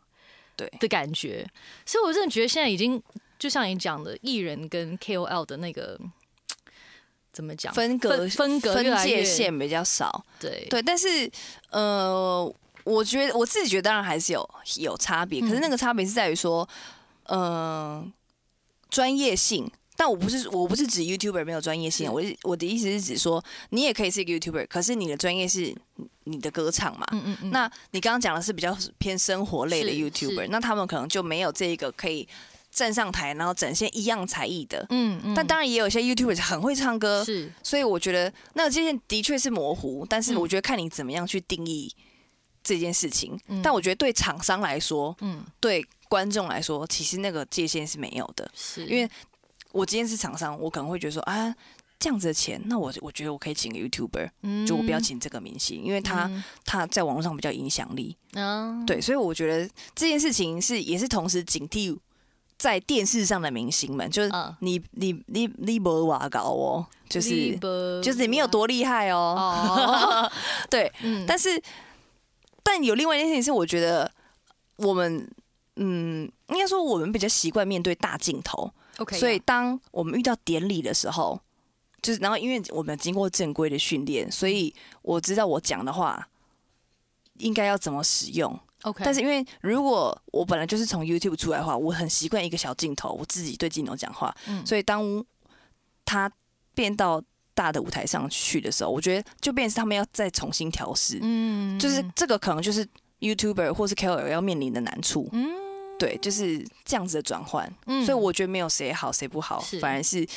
[0.56, 0.72] 对。
[0.80, 1.50] 的感觉，
[1.88, 3.02] 所以我真的觉得现在已经
[3.40, 6.00] 就像你讲的，艺人跟 KOL 的那个
[7.34, 10.68] 怎么讲分隔分隔界线比较少，对。
[10.70, 11.32] 对，但是
[11.72, 16.68] 呃，我觉得我自己觉得当然还是有有差别，可是那个差别是在于说，
[17.30, 18.12] 嗯、
[18.92, 19.72] 专业性。
[19.98, 25.76] 但我不是我不是指 YouTuber 没有专业性，我是我的意思是指说，你也可以是一个 YouTuber，可是你的专业是
[26.24, 27.06] 你的歌唱嘛。
[27.12, 32.28] 嗯嗯嗯，那你刚刚讲的是比较偏生活类的 YouTuber，那他们可能就没有这一个可以
[32.72, 34.84] 站上台，然后展现一样才艺的。
[34.90, 41.94] 嗯嗯但当然也有一些 YouTuber 很会唱歌，是所以我觉得那个界限的确是模糊，但是嗯我觉得看你怎么样去定义
[42.64, 43.40] 这件事情。
[43.50, 48.52] 嗯但我觉得对厂商来说，嗯对观众来说，其实那个界限是没有的。
[48.54, 49.10] 是，因为
[49.72, 51.56] 我今天是厂商，我可能会觉得说啊，
[51.98, 54.68] 这样子的钱，那我我觉得我可以请个 YouTuber，嗯。
[54.68, 56.44] 就我不要请这个明星，因为他嗯。
[56.66, 58.18] 他在网络上比较影响力。
[58.34, 61.98] 啊对，所以我觉得这件事情是也是同时警惕
[62.58, 64.54] 在电视上的明星们，就是嗯。
[64.60, 67.58] 你你你你不瓦搞哦，就是
[68.04, 69.18] 就是你没有多厉害哦。
[69.40, 70.32] 哦，
[70.70, 71.24] 对，嗯。
[71.26, 71.62] 但是
[72.62, 74.12] 但有另外一件事情是，我觉得
[74.76, 75.26] 我们
[75.84, 81.40] 嗯，应该说我们比较习惯面对大镜头，OK，所以当我们遇到典礼的时候，
[82.02, 86.28] 就是然后因为我们经过正规的训练，所以我知道我讲的话
[87.40, 88.58] 应该要怎么使用。
[88.84, 94.66] OK，但是因为如果我本来就是从 YouTube 出来的话，我很习惯一个小镜头，我自己对镜头讲话，嗯。
[94.66, 95.24] 所以当
[96.06, 96.32] 他
[96.74, 97.22] 变到
[97.54, 101.78] 大的舞台上去的时候，我觉得就变成是他们要再重新调试，嗯。
[101.80, 102.88] 就是这个可能就是
[103.20, 105.48] YouTuber 或是 KOL 要面临的难处，嗯
[106.02, 108.04] 对，就是这样子的转换，嗯。
[108.04, 110.28] 所以我觉得没有谁好谁不好，反而是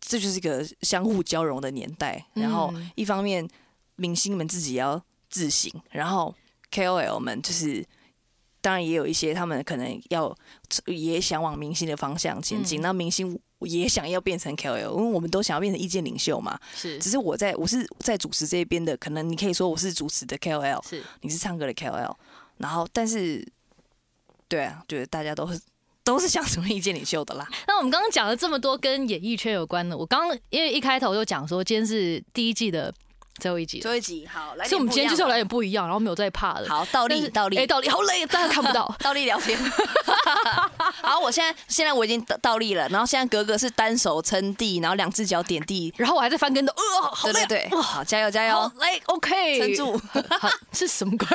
[0.00, 2.90] 这就是一个相互交融的年代，然后嗯。
[2.94, 3.46] 一方面
[3.96, 6.32] 明星们自己也要自省，然后
[6.70, 7.84] KOL 们就是
[8.60, 10.32] 当然也有一些他们可能要
[10.86, 12.82] 也想往明星的方向前进，嗯。
[12.82, 16.56] 那、明星也想要变成 KOL，因为我们都想要变成意见领袖嘛。
[16.76, 16.98] 是。
[17.00, 21.02] 只是我在我是在主持这边的，可能你可以说我是主持的 KOL，是。
[21.22, 22.14] 你是唱歌的 KOL，
[22.58, 23.44] 然后但是
[24.48, 25.60] 对啊，觉得大家都是
[26.04, 27.48] 都是想成为意见领袖的啦。
[27.66, 32.92] 那我们刚刚讲了这么多跟演艺圈有关的，我刚因为一开头就讲说今天是第一季的
[33.38, 36.64] 最后一集，最后一集好，来点所以我们今天就是要来不点不一样，然后没有再怕的。
[36.64, 38.92] 一样的好倒，立倒立哎，倒立好累，大家看不到。
[39.00, 39.58] 倒立聊天。
[41.02, 45.92] 好，我现在现在我已经倒倒立了，然后现在格格是单手撑地，然后两只脚点地。
[45.96, 50.00] 然后我还在翻跟斗，呃，好累啊，对对对，好，加油加油，好累，OK，撑住。
[50.40, 51.26] 好，是什么鬼？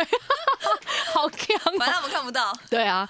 [1.14, 1.78] 好强啊！
[1.80, 2.54] 反正我们看不到。
[2.70, 3.08] 对啊，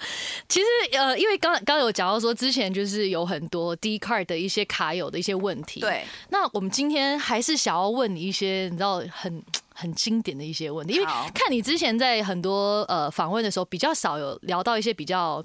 [0.48, 9.40] 其实呃，因为刚刚刚有讲到说，之前就是有很多 D card 的一些卡友的一些问题。，对，那我们今天还是想要问你一些你知道很
[9.74, 15.44] 很经典的一些问题，因为看你之前在很多呃访问的时候，比较少有聊到一些比较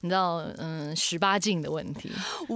[0.00, 2.10] 你知道嗯十八禁的问题。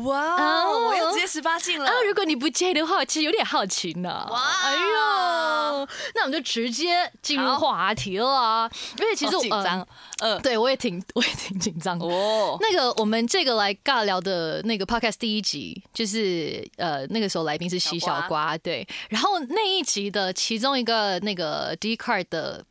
[0.05, 1.87] 哇哦我又直接十八禁了。
[1.87, 1.93] 啊。。
[2.07, 4.27] 如果你不介意的话，其实有点好奇呢。
[4.31, 4.41] 哇。
[4.63, 9.81] 哎呦，那我们就直接进入话题了啊，因为其实我紧张。
[9.81, 9.87] 呃
[10.23, 12.07] 嗯，对我也挺 我也挺紧张的。
[12.07, 22.65] 哦，那个我们这个来尬聊的那个 podcast 第一集，就是呃那个时候来宾是西小瓜，对，然后那一集的其中一个那个 D card 的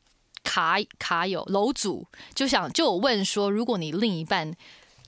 [0.43, 4.53] 卡卡友楼主就想就有问说，如果你另一半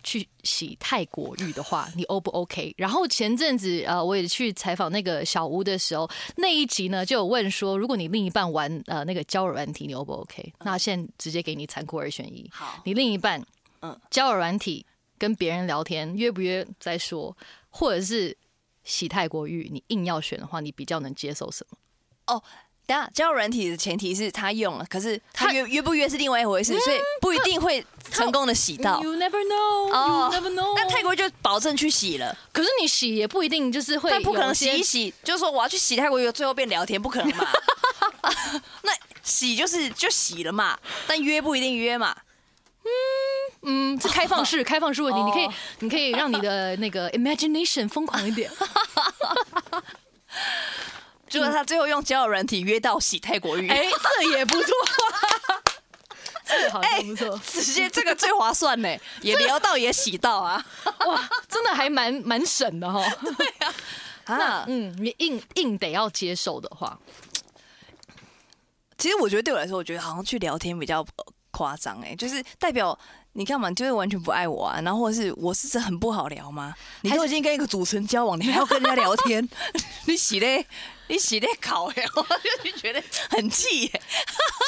[0.03, 2.73] 去洗泰国浴的话，你 O 不 OK？
[2.77, 10.53] 然后前阵子呃，我也去采访那个小屋的时候，那一集呢就有问说，如果你另一半玩呃那个交友软体，你 O 不 OK？
[10.59, 13.39] 那现在直接给你残酷二选一，好，你另一半，
[13.79, 14.85] 嗯嗯，交友软体
[15.17, 17.35] 跟别人聊天约不约再说，
[17.69, 18.37] 或者是
[18.83, 21.77] 洗泰国浴，你硬要选的话，你比较能接受什么？
[22.85, 29.01] 等一下交友软体的前提是他用了，可是他他约约不约是另外一回事，所以不不一定会成功的洗到。
[29.01, 30.73] You never know, you never know。
[30.75, 34.83] 但泰国就保证去洗了，可是你洗也不一定就是会，但不可能洗一。
[34.83, 37.47] 洗，就是说我要去洗泰国约，最后变聊天，不可能嘛。
[38.83, 38.91] 那
[39.23, 42.15] 洗就是就洗了嘛，但约不一定约嘛。
[42.85, 48.51] 嗯嗯，是开放式， 开放式问题，哦你可以，你可以让你的那个 imagination 疯狂一点。
[51.33, 54.69] 结果他最后用交友软体约到洗泰国浴，哎，这也不错，
[56.45, 57.41] 这个好像不错。
[57.43, 60.63] 直接这个最划算呢， 也聊到也洗到啊。
[61.07, 63.03] 哇，真的还蛮蛮省的哈。
[63.35, 63.47] 对
[64.25, 66.99] 啊， 嗯，你硬硬得要接受的话，
[68.99, 72.97] 其实我觉得对我来说，我觉得好像去聊天比较呃夸张哎，就是代表
[73.33, 74.79] 你干嘛，你就是完全不爱我啊？
[74.81, 76.73] 然后或者是我是真的很不好聊吗？
[77.01, 79.47] 你都已经跟一个主持人交往，你还要 跟人家聊天，
[80.05, 80.65] 你洗嘞，
[81.07, 82.21] 你洗嘞考哎，我
[82.63, 84.01] 就觉得很气耶。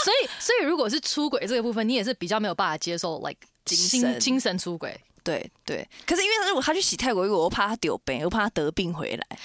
[0.03, 4.99] 所以所以如果是出轨这个部分，你也是比较没有办法接受，like 精心神精神出轨。
[5.23, 9.39] 对对，可是因为他如果他去洗泰国浴，我又怕他丢病，又怕他得病回来。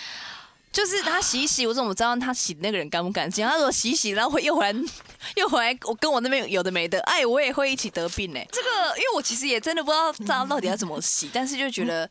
[0.73, 3.47] 就是他洗一洗，我怎么知道他洗的那个人干不干净？
[3.47, 4.79] 他如果洗洗，然后会又回来，
[5.37, 8.41] 又回来，我跟我那边有的没的，哎，我也会一起得病呢。
[8.53, 12.09] 这个，因为我其实也真的不知道他到底要怎么洗，但是就觉得，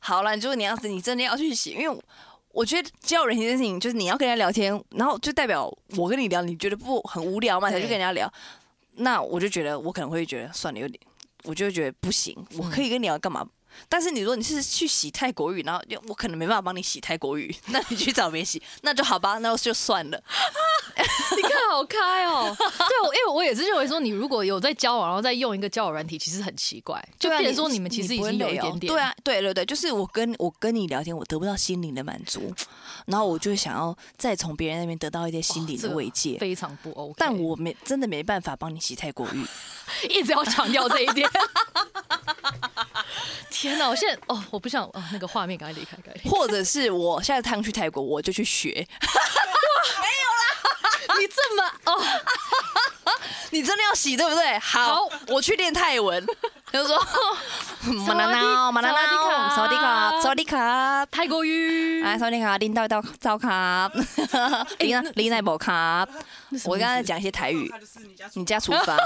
[0.00, 2.02] 好了，就是你要是你真的要去洗，因为
[2.52, 8.32] 我觉得交人这件事情，就是你要跟人家聊天，然后就代表我跟你聊，你觉得不很无聊嘛，才去跟人家聊。
[8.96, 11.00] 那我就觉得我可能会觉得算了，有点，
[11.44, 13.46] 我就觉得不行，我可以跟你聊干嘛？
[13.88, 20.22] 但是你说你是去洗泰国浴，然后我可能没办法帮你洗泰国浴， 那你去找别人洗， 那就好吧，那就算了。
[21.36, 32.52] 你看好开哦，对，我因为我也是认为说，你如果有在交往，然后再用一个交友软体，其实很奇怪，就变成说你们其实已经有一点点，对啊，对对对，就是我跟我跟你聊天，我得不到心灵的满足，
[33.06, 36.36] 然后我就想要再从别人那边得到一些心灵的这个慰藉。
[36.38, 37.14] 非常不 OK。
[37.16, 39.46] 但我没真的没办法帮你洗泰国浴，
[40.08, 41.28] 一直要强调这一点。
[43.60, 43.86] 天哪！
[43.90, 46.30] 我现在哦，我不想哦，那个画面赶快离开，赶快离开。
[46.30, 48.70] 或者是我下次趟去泰国，我就去学。
[50.00, 52.02] 没有啦你这么哦，
[53.50, 54.58] 你真的要洗对不对？
[54.58, 56.24] 好，我去练泰文，
[56.72, 56.96] 就说
[58.06, 61.06] 马拉萨瓦迪闹马拉萨瓦迪卡闹，萨瓦迪卡，萨瓦迪卡。
[61.06, 63.90] 泰国语，哎，萨瓦迪卡，领导到早卡，
[64.78, 66.06] 拎拎奈摩卡。
[66.64, 67.72] 我刚才讲一些台语，
[68.34, 68.96] 你家厨房，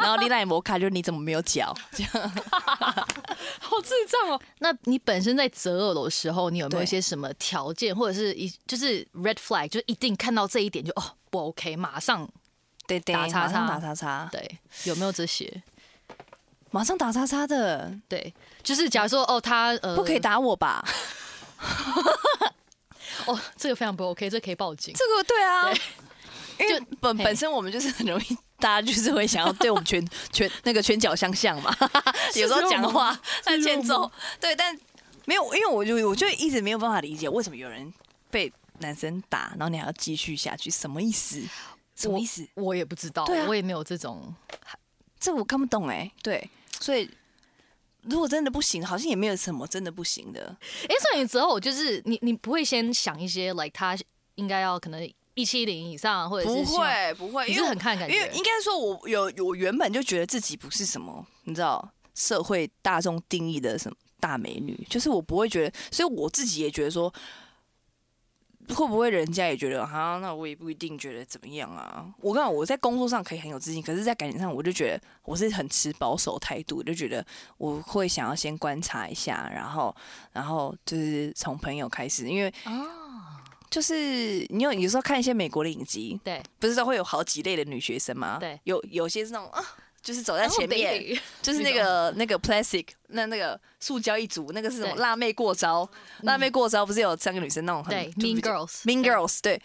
[0.00, 1.74] 然后拎奈摩卡就是你怎么没有脚？
[1.92, 2.32] 这样
[3.60, 4.40] 好智障哦。
[4.58, 12.28] 那你本身在择偶的时候，你有没有一些什么条件，或者是一就是 red flag，就是一定看到这一点就哦不 OK，马上
[12.98, 13.68] 对对，打叉叉。
[13.68, 15.62] 打叉叉，对，有没有这些？
[16.72, 20.84] 马上打叉叉的，对，就是假如说哦他呃不可以打我吧？
[23.26, 24.94] 哦，这个非常不 OK，这可以报警。
[24.94, 25.70] 这个对啊，
[26.58, 31.74] 因为本本身我们就是很容易，大家就是会想要对我们拳拳那个拳脚相向嘛，
[32.34, 34.76] 有时候讲话很欠揍，对，但
[35.26, 37.92] 没有，因为我就我就一直没有办法理解为什么有人
[38.30, 41.42] 被男生打，然后你还要继续下去，什么意思？
[42.02, 42.46] 什么意思？
[42.54, 44.34] 我也不知道，我也没有这种。
[45.18, 46.48] 这我看不懂哎、对，
[46.80, 47.06] 所以
[48.04, 50.56] 如果真的不行，好像也没有什么真的不行的。
[50.84, 53.94] 哎，所以你择偶就是你你不会先想一些，like 他
[54.36, 67.12] 应该要可能一七零以上，或者是不，会不会，因为很看感觉因为应该说我有我原本就觉得自己不是什么，你知道社会大众定义的什么大美女，就是我不会觉得，所以我自己也觉得说。
[68.74, 70.18] 会不会人家也觉得哈？
[70.20, 72.06] 那我也不一定觉得怎么样啊。
[72.20, 77.24] 我刚我在工作上可以很有自信，可是，在感情上我就觉得我是很持保守态度，就觉得
[77.58, 79.94] 我会想要先观察一下，然后，
[80.32, 88.38] 然后就是从朋友开始，因为啊，就是你有有时候看一些美国的影集，对，不是说会有好几类的女学生吗？
[88.40, 89.64] 对，有有些是那种啊，
[90.02, 95.88] 就是走在前面，Oh, 就是那个那个 plastic 那那个塑胶一组，那个是什么辣妹过招？
[96.22, 99.60] 辣妹过招不是有三个女生那种很对就是，Mean Girls，mean girls 对。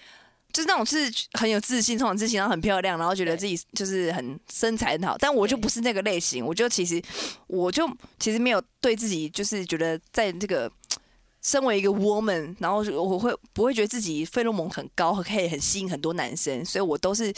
[0.54, 7.02] 就是那种是很有自信，充满自信，然后很漂亮，然后觉得自己就是很身材很好，但我就不是那个类型，我就其实
[7.48, 7.86] 我就
[8.20, 10.72] 其实没有对自己就是觉得在这个
[11.42, 17.34] 身为一个 woman，然后我会不会觉得自己费洛蒙很高，可以很吸引很多男生，所以我都是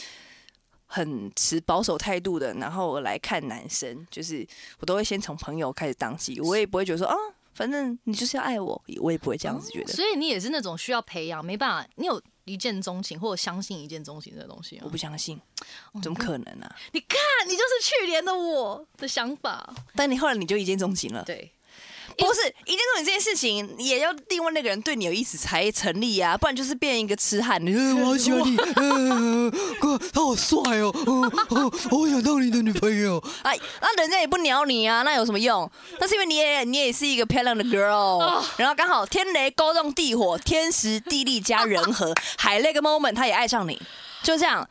[0.87, 4.47] 很持保守态度的，然后来看男生，就是
[4.79, 7.15] 我都会先从朋友开始当起，我也不会觉得说啊，
[7.53, 9.93] 反正你就是要爱我，我也不会这样子觉得。
[9.93, 14.95] 所以你也是那种需要培养，没办法，你有一见钟情或者相信一见钟情这个东西吗我不？
[14.95, 15.39] 相信，
[16.01, 16.75] 怎么可能啊？
[16.93, 19.73] 你看，你就是去年的我的想法。
[19.93, 21.51] 但你后来你就一见钟情了，对，
[22.17, 27.63] 不是一见钟情这件事情，也要另外那个人对你有意思才成立啊，不然就是变一个痴汉。
[27.65, 30.91] 呃我好喜欢你， 呃哥，他好帅哦，
[31.91, 33.23] 我想当你的女朋友。
[33.43, 35.69] 哎，那人家也不鸟你啊，那有什么用？
[35.99, 43.79] 那是因为你也你也是一个漂亮的 girl，然后刚好天雷勾动地火，天时地利加人和， 海那个 moment 他也爱上你，
[44.23, 44.67] 就这样。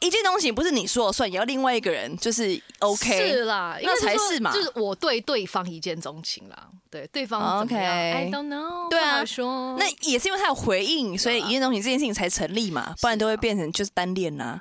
[0.00, 3.28] 一件东西不是你说了算，也要另外一个人就是 OK。
[3.28, 4.52] 是啦，那才是嘛。
[4.52, 9.76] 就是我对对方一见钟情啦，对对方 OK？I don't know，对啊说。
[9.78, 14.60] 那也是因为他有回应，所以一见钟情这件事情才成立嘛，不然都会变成就是单恋呐、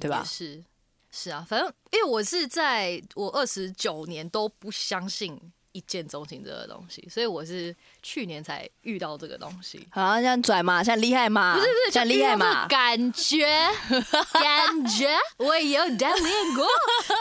[0.00, 0.24] 对吧？
[0.24, 0.64] 是。
[1.12, 5.36] 是啊，反正因为我是在我二十九年都不相信
[5.72, 9.86] 一见钟情这个东西，所以我是去年才遇到这个东西。
[9.90, 12.66] 好，这样拽嘛，像厉害嘛，不是不是，像厉害嘛。
[12.66, 13.46] 感觉
[14.32, 16.66] 感觉我也有单恋过，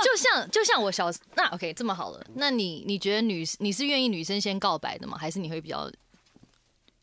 [0.03, 5.17] 就像就像我小那 OK 这么好了，那你你觉得女你是愿意女生先告白的吗？
[5.17, 5.89] 还是你会比较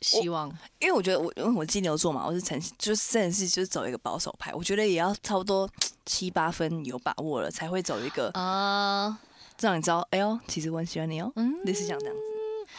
[0.00, 0.48] 希望？
[0.80, 5.68] 因为我觉得我因为我金牛座嘛，我是诚就是真的是就是走一个保守派，我觉得也要差不多
[6.04, 9.18] 七八分有把握了，才会走一个啊，
[9.60, 12.22] 让你知道，哎呦，其实我很喜欢你哦，嗯类似像这样子。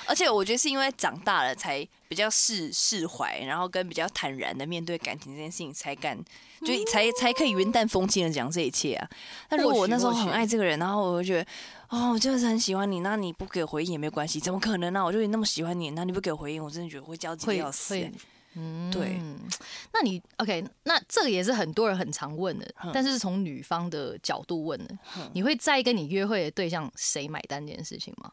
[0.05, 6.17] 而且我觉得是因为长大了才比较释释怀，然后跟比较坦然的面对感情这件事情，才敢
[6.61, 9.09] 就才才可以云淡风轻的讲这一切啊。
[9.49, 11.49] 那如果我那时候很爱这个人，然后我就觉得
[11.89, 18.11] 哦，我就是很喜欢你，那你不给我回应也没有关系，怎么可能呢、我就那么喜欢你，那你不给我回应，我真的觉得会焦急会要死、欸。
[18.57, 19.21] 嗯对，
[19.93, 20.65] 那你 OK？
[20.83, 24.97] 那这个也是很多人很常问的，嗯但是是从女方的角度问的。
[25.33, 28.31] 你会在意跟你约会的对象谁买单这件事情吗？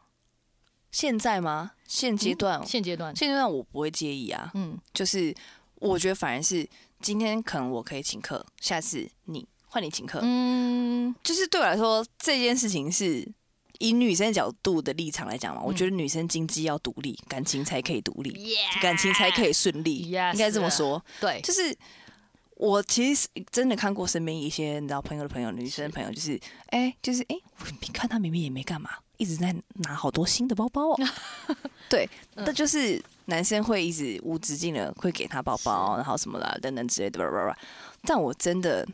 [0.91, 1.73] 现在吗？
[1.85, 4.49] 现阶段，现阶段，现阶段我不会介意啊。
[4.53, 5.35] 嗯，就是
[5.75, 6.67] 我觉得反而是
[7.01, 10.19] 今天可能我可以请客，下次你换你请客。
[10.23, 13.27] 嗯，就是对我来说，这件事情是
[13.79, 21.03] 以女生角度的立场来讲嘛，我觉得女生经济要独立，感情才可以独立，Yeah 感情才可以顺利 Yes 应该这么说。
[21.19, 21.75] 对，就是
[22.55, 27.35] 我其实真的看过身边一些你知道朋友的朋友，女生朋友，就是哎、就是哎、
[27.81, 30.99] 你看她明明也没干嘛，一直在拿好多新的包包哦。
[31.89, 37.57] 对，那就是男生会一直无止境的会给她包包，然后什么啦等等之类的，吧吧吧。
[38.03, 38.87] 但我真的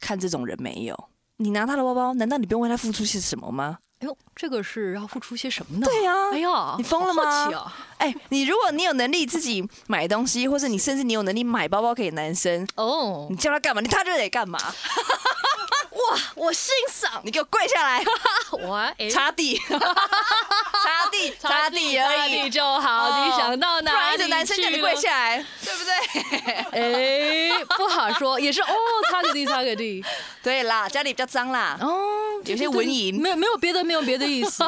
[0.00, 3.78] 看这种人没有，你拿他的包包，难道你不用为他付出些什么吗？
[4.04, 5.86] 哎呦，这个是要付出些什么呢？
[5.86, 7.72] 对呀、哎呀，你疯了吗！
[7.96, 14.58] 哎、你如果你有能力自己买东西，或者你甚至你有能力买包包给男生，哦你，叫他干嘛，你他就得干嘛。
[15.94, 18.04] 哇，我欣赏你给我跪下来，
[18.52, 22.50] 我哎 擦地，擦地，擦地而擦已地。
[22.50, 23.04] 就好。
[23.08, 27.50] 哦你想到不然一个哪里男生叫你跪下来，对不对？
[27.54, 28.66] 哎，不好说，也是哦，
[29.10, 30.04] 擦个地，擦个地。
[30.42, 31.78] 对啦，家里比较脏啦。
[31.80, 34.64] 哦，有些文淫没有没有别的，没有别的意思。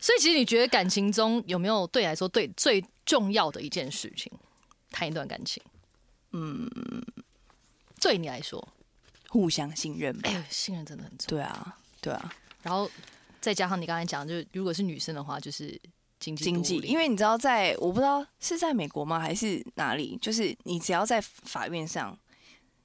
[0.00, 4.30] 所以其实你觉得感情中有没有对你来说对最重要的一件事情？
[4.90, 5.62] 谈一段感情，
[6.32, 6.68] 嗯，
[8.00, 8.66] 对你来说，
[9.28, 10.44] 互相信任吧哎。
[10.50, 11.42] 信任真的很重要。
[11.42, 12.90] 对啊，对啊，然后
[13.40, 15.80] 再加上你刚才讲，就是如果是女生的话，就是
[16.20, 22.16] 经济经济，因为为你知道在，我不知道是在美国吗，还是哪里，就是你只要在法院上，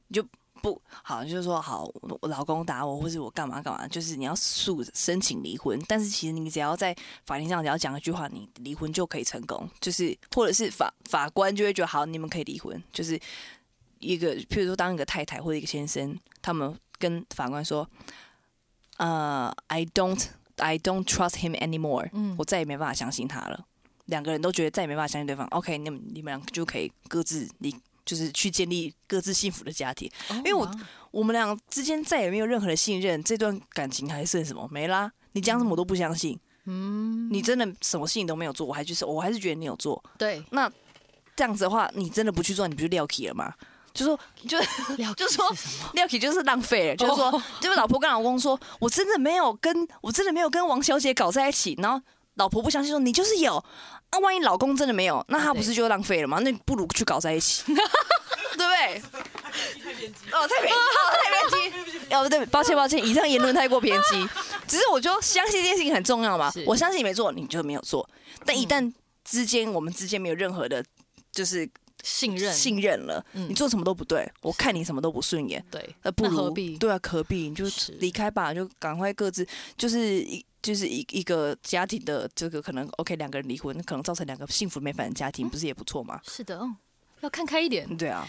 [0.08, 0.26] 你就
[0.62, 13.20] 不好，就是说好，我我老公打我，或是我干嘛干嘛，就是你要诉申请离婚，但是其实你只要在法庭上只要讲一句话，你离婚就可以成功，就是或者是法法官就会觉得好，你们可以离婚，就是
[14.04, 17.90] 一个，譬如说当一个太太或者一个先生，他们跟法官说，
[18.98, 20.24] 呃，I don't
[20.58, 23.66] I don't trust him anymore，嗯我再也没办法相信他了。
[24.06, 27.74] 两个人都觉得再也没办法相信对方，OK，你们你们俩就可以各自离，
[28.06, 30.12] 就是去建立各自幸福的家庭。
[30.30, 30.70] 因为我
[31.10, 34.68] 我们俩之间再也没有任何的信任，这段感情还剩什么？
[34.70, 35.12] 没啦！
[35.32, 36.38] 你讲什么我都不相信。
[36.66, 40.02] 嗯，你真的什么事情都没有做，我还就是我还是觉得你有做。
[40.18, 40.72] 对，那
[41.36, 43.54] 这样子的话，你真的不去做，你不就撂 k 了吗？
[43.94, 44.66] 就说就了
[45.16, 45.46] 就说？
[45.94, 52.02] 廖启就是浪费了，就是说，就是老婆跟老公说，我真的没有跟我真的没有跟王小姐搞在一起，然后
[52.36, 53.64] 老婆不相信说你就是有，
[54.12, 56.40] 那、万一老公真的没有，那他不是就浪费了吗？
[56.42, 59.02] 那你不如去搞在一起， 对不对？
[60.32, 60.80] 哦，太偏激，
[61.24, 62.10] 太偏激。
[62.16, 64.28] 哦，对，抱歉抱歉，以上言论太过偏激。
[64.68, 68.08] 只是我就相信这件事情很重要嘛，我相信你没做，你就没有做。
[68.46, 68.92] 但一旦
[69.24, 70.84] 之间我们之间没有任何的，
[71.32, 71.70] 就是
[72.04, 73.50] 信任，信任了，嗯。
[73.50, 75.64] 你做什么都不对，我看你什么都不顺眼。
[75.72, 76.78] 对，呃，不如何必？
[76.78, 77.50] 对啊，何必？
[77.50, 77.66] 你就
[78.00, 86.20] 离开吧，就赶快各自就是一就是一一个家庭的这个可能 OK，两个人离婚，可能造成两个幸福美满的家庭，不是也不错吗？
[86.28, 86.76] 是的，嗯，
[87.22, 87.98] 要看开一点。
[87.98, 88.28] 对啊，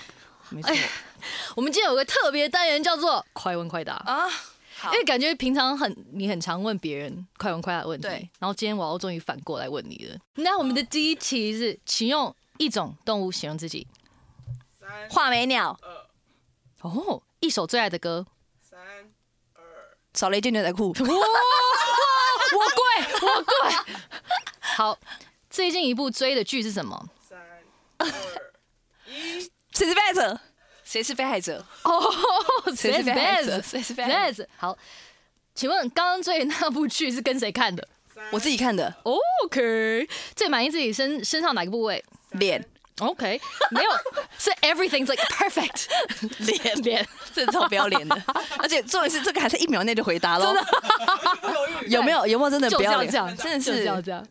[0.50, 0.70] 没错。
[0.70, 0.78] 哎
[1.56, 3.94] 我们今天有个特别单元叫做“快问快答。
[3.94, 4.28] 啊，”，
[4.92, 8.28] 因为感觉平常很你很常问别人快问快答的问题，对。
[8.38, 10.18] 然后今天我要终于反过来问你了。
[10.34, 13.86] 那我们的第一题是，请用一种动物形容自己。
[14.80, 18.26] 三画眉鸟，二哦，一首最爱的歌。
[18.60, 18.80] 三
[19.54, 19.62] 二
[20.12, 20.92] 少了一件牛仔裤。
[20.92, 21.08] 哇，
[22.52, 23.54] 我贵，我贵。
[24.60, 24.98] 好，
[25.48, 27.08] 最近一部追的剧是什么？
[27.20, 27.38] 三
[27.98, 28.06] 二
[29.06, 30.40] 一，谁是被害者？
[30.84, 31.64] 谁是被害者？
[31.84, 32.12] 哦，
[32.76, 34.46] 谁是被害者谁是被害者。
[34.56, 34.76] 好，
[35.54, 37.88] 请问刚刚追的那部剧是跟谁看的
[38.30, 42.04] 我自己看的？OK，最满意自己身身上哪个部位
[42.34, 42.64] 脸
[43.00, 43.90] ？OK，没有，
[44.38, 45.86] 是 everything's like perfect。
[46.46, 48.22] 脸脸这超不要脸的，
[48.58, 50.54] 而且重点是这个还是一秒内就回答喽。
[51.40, 53.06] 不犹豫，有没有有没有真的不要脸？
[53.06, 54.24] 是这样，真的就是要这样。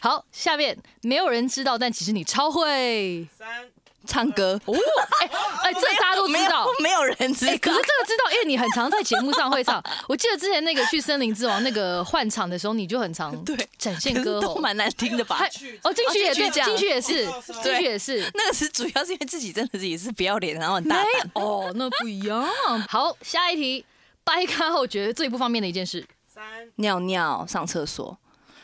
[0.00, 3.64] 好，下面没有人知道，但其实你超会三
[4.06, 4.60] 唱歌。
[4.66, 4.74] 哦。
[5.20, 5.30] 哎
[5.62, 6.66] 哎，这大家都知没有道。
[6.80, 7.58] 没有人知哎、道。
[7.60, 9.82] 可是这个知道，因为你很常在节目上会唱。
[10.08, 14.56] 我记得之前那个去森林之王那个换场的时候，你就很常对展现歌喉。
[14.56, 15.40] 蛮难听的吧？
[15.82, 17.26] 哦，进去也对，进去也是，
[17.62, 18.30] 进去也是。
[18.34, 21.30] 那个是主要是因为自己真的是也是不要脸，然后很大胆。
[21.34, 22.46] 哦，那不一样。
[22.88, 23.84] 好，下一题，
[24.24, 26.04] 掰开后觉得最不方便的一件事。
[26.32, 26.42] 三
[26.76, 28.16] 尿尿、上厕所。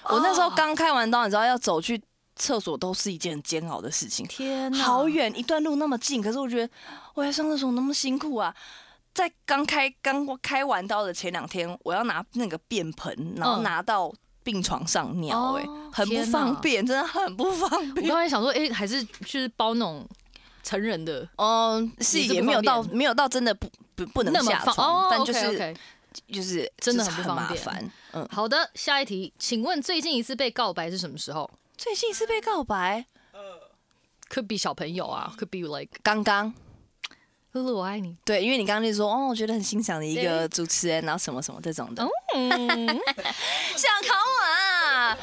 [0.05, 2.01] 我那时候刚开完刀，你知道要走去
[2.39, 4.27] 厕所都是一件很煎熬的事情。
[4.27, 6.73] 天哪，好远一段路那么近，可是我觉得
[7.15, 8.55] 我要上厕所那么辛苦啊！
[9.13, 14.13] 在刚开刚开完刀的前两天，我要拿那个便盆，然后嗯拿到
[14.45, 18.09] 病床上尿、哎、哦很不方便，真的很不方便我便。
[18.09, 20.07] 刚才想说，哎、还是就是包那种
[20.63, 25.77] 成人的嗯，是也没有到没有到真的不不不能下床，但就是
[26.29, 27.91] 就是真的很很不方便麻烦。
[28.13, 33.41] 嗯，好的，下一题，请问最近一次被告白是什么时候最近是被告白，呃
[34.29, 36.53] ？Could be 小朋友啊，Could be like 刚刚
[37.53, 38.17] 露露我爱你。
[38.25, 42.05] 对，因为你刚刚就说哦，我觉得很欣赏的一个主持人，然后什么什么这种的。
[42.35, 42.51] 嗯，
[43.79, 44.68] 想考我啊？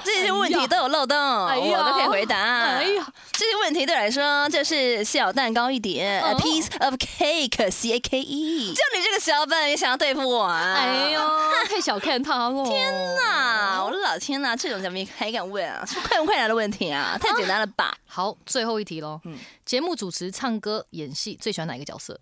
[0.04, 1.18] 这些问题都有漏洞，
[1.48, 2.38] 哎我都可以回答。
[2.38, 8.74] 哎呀，这些问题对我来说就是小蛋糕一点、哦 a piece of cake，C A K E。
[8.74, 10.74] 就你这个小笨也想要对付我啊？
[10.74, 11.22] 哎呦，
[11.68, 12.66] 太小看他了。
[12.66, 13.84] 天啊！
[13.84, 15.86] 我的老天呐、这种怎么还敢问啊？
[15.86, 17.98] 是快问快答的问题啊，太简单了吧？
[18.06, 19.20] 好，最后一题喽。
[19.26, 22.20] 嗯节目主持、唱歌、演戏，最喜欢哪一个角色？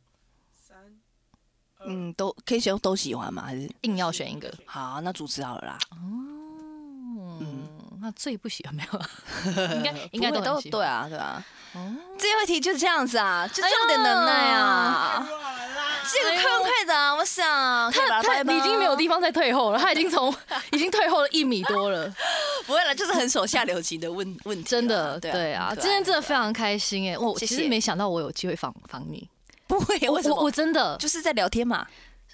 [0.65, 0.77] 三
[1.85, 3.43] 嗯，都可以选都喜欢吗？
[3.45, 4.49] 还是硬要选一个。
[4.65, 5.01] 好？
[5.01, 5.77] 那主持好了啦。
[5.91, 6.32] 嗯，
[8.03, 9.09] 那最不喜欢没有啊？
[9.73, 11.43] 应该应该都都对啊，对啊。
[11.73, 15.27] 哦最后一题就是这样子啊，就这么点能耐啊。
[16.11, 20.33] 这个快问快答，我想他掰吗已经没有地方再退后了，他已经从
[20.71, 22.13] 已经退后了一米多了，
[22.67, 24.69] 不会了，就是很手下留情的问问题啊。
[24.69, 29.27] 真的，对对啊，今天真的非常开心哎，我其实没想到我有机会访访你，
[29.65, 30.51] 不会，为什我我？
[30.51, 31.87] 真的就是在聊天嘛。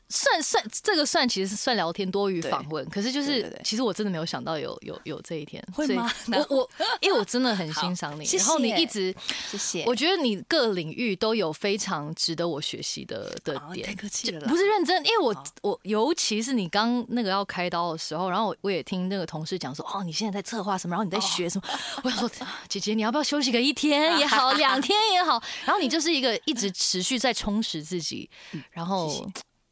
[0.10, 9.16] 算算这个算其实是算聊天多于访问，可是就是其实我真的没有想到有有有这一天，会吗我我因为我真的很欣赏你，然后你一直，
[9.52, 14.00] 谢谢我觉得你各领域都有非常值得我学习的的点哦太。
[14.00, 21.68] 客气了，不是认真，因为我我尤其是你刚那个要开刀的时候，然后我我也听那个同事讲说，哦，你现在在策划什么，然后你在学什么，
[22.04, 28.30] 我想说，啊姐姐你要不要休息个一天也好， 两天也好，然后你就是一个一直持续在充实自己，
[28.72, 29.30] 然后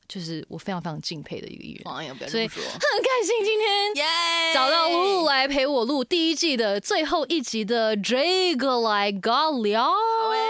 [0.07, 1.81] 就是我非常非常敬佩的一个艺
[2.19, 3.95] 人，所以很开心今天。
[3.95, 4.05] 耶
[4.53, 10.46] 找到露露来陪我录第一季的最后一集的这个来尬聊，好哎，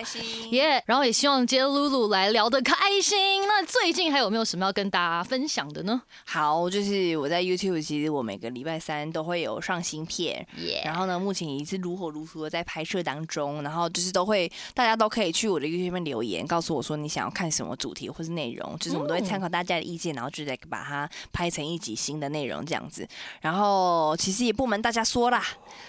[0.00, 0.50] 开心。
[0.52, 3.46] 耶然后也希望今天露露来聊得开心。
[3.46, 6.00] 那最近还有没有什么要跟大家分享的呢？
[6.24, 23.06] 好，就是我在 YouTube，其实我每个礼拜三都会有上新片，耶然后呢，目前也是如火如荼的在拍摄当中，然后就是都会大家都可以去我的 YouTube 上面留言，告诉我说你想要看什么主题或是内容，就是我们都会参考大家的意见，然后就再把它拍成一集新的内容这样子。
[23.42, 25.44] 然后其实也不瞒大家说啦，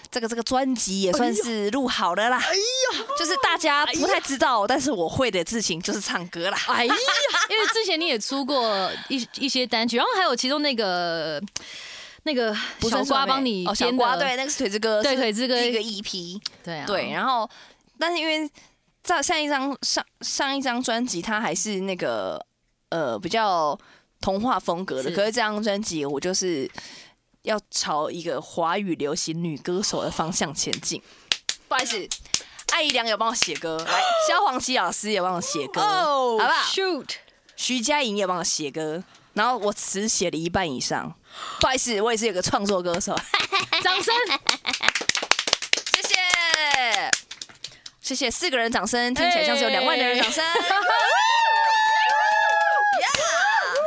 [0.10, 2.38] 这个这个专辑也算是录好了啦。
[2.38, 6.58] 哎呀，就是大家不太知道，但是我会的事情就是唱歌啦。
[6.68, 6.96] 哎呀，
[7.50, 11.42] 因为之前你也出过一一些单曲，然后还有其中那个
[12.24, 12.56] 那个
[12.90, 16.42] 小瓜帮你哦，小，瓜对，那个是腿之歌，对腿之歌一个 EP。
[16.64, 17.50] 对啊，对，然后
[17.98, 18.50] 但是因为
[19.04, 22.44] 在上一张上上一张专辑，它还是那个
[22.90, 23.78] 呃比较
[24.20, 26.70] 童话风格的，可是这张专辑我就是
[27.42, 31.02] 要朝一个华语流行女歌手的方向前进。
[31.68, 32.08] 不好意思，
[32.72, 37.10] 艾怡良有帮我写歌，来， 萧煌奇老师也帮我写歌，哦好不好？？Shoot，
[37.56, 39.04] 徐佳莹也帮我写歌，
[39.34, 41.14] 然后我词写了一半以上。
[41.60, 43.16] 不好意思，我也是有个创作歌手。
[43.84, 44.14] 掌声！
[45.92, 46.16] 谢谢，
[48.02, 50.44] 谢谢，四个人掌声，听起来像是有两万的人掌声。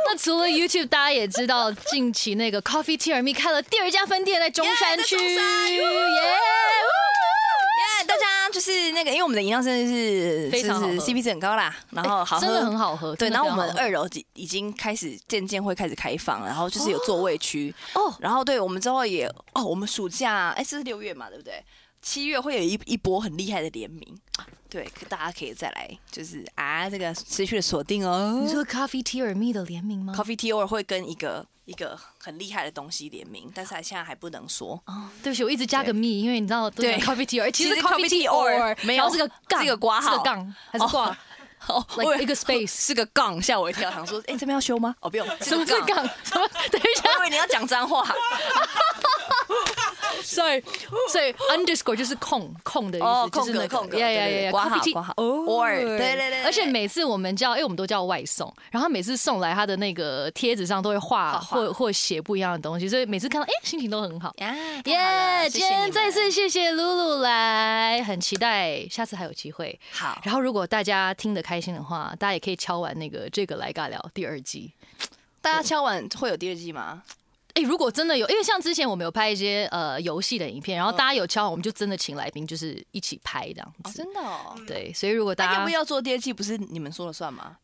[0.07, 5.81] 那除了 YouTube，大家也知道，近期那个 Coffee Tea Me 开了第二家分店在中山区，耶
[8.55, 13.13] 就是那个，因为我们的饮料真的是非常是 CP 值很高啦，然后好喝，真的很好喝。
[13.13, 21.61] 对，然后我们二楼已已经开始渐渐会开始开放，然后就是有座位区，哦，然后对我们之后也哦，我们暑假哎，这是六月嘛，对不对？
[22.05, 24.15] 七月会有一一波很厉害的联名，
[24.69, 28.51] 对，可大家可以再来就是啊，这个持续的锁定哦你。
[28.51, 34.79] 说 Coffee Tea Me 的联名吗？Coffee Tea or 会跟一个一个很厉害的东西联名，但是还现在还不能说。
[34.85, 41.17] 哦，对不起，我一直加个 me，因为你知道都对讲 Coffee Tea，其实其实 Coffee Tea or or 没有然后是个杠，这个挂号是个杠还是挂
[41.67, 42.67] 哦， like 一个 space。
[42.85, 44.95] 是个杠，吓我一跳，想说，哎、这边要修吗？
[45.01, 46.05] 哦，不用，什么是杠？
[46.23, 46.47] 什么？
[46.71, 48.05] 等一下我以为你要讲脏话。
[50.23, 50.63] sorry，
[51.11, 64.33] 所以 underscore 就是空空的意哦思，就是那个空格空格呀呀对对对呀括号 Coffee Tea 括号哦 or，对对对对而且每次我们叫，因为我们都叫外送，然后他每次送来他的那个贴纸上都会画或或写不一样的东西，所以每次看到哎，心情都很好。
[64.37, 65.49] 呀，耶！
[65.49, 69.77] 今天再次谢谢谢露露来，很期待下次还有机会。
[69.91, 74.73] 好，然后如果大家听得开心的话，大家也可以敲完那个这个来尬聊第二季。
[75.41, 77.03] 大家敲完会有第二季吗？
[77.53, 83.97] 哎，如果真的有，因为像之前我们有拍一些呃游戏的影片，然后嗯大家有敲完，我们就真的请来宾就是一起拍这样哦，子。
[83.97, 84.55] 真的哦。
[84.67, 86.33] 对，所以如果大家那要不要做第二季？
[86.33, 87.57] 不是你们说了算吗？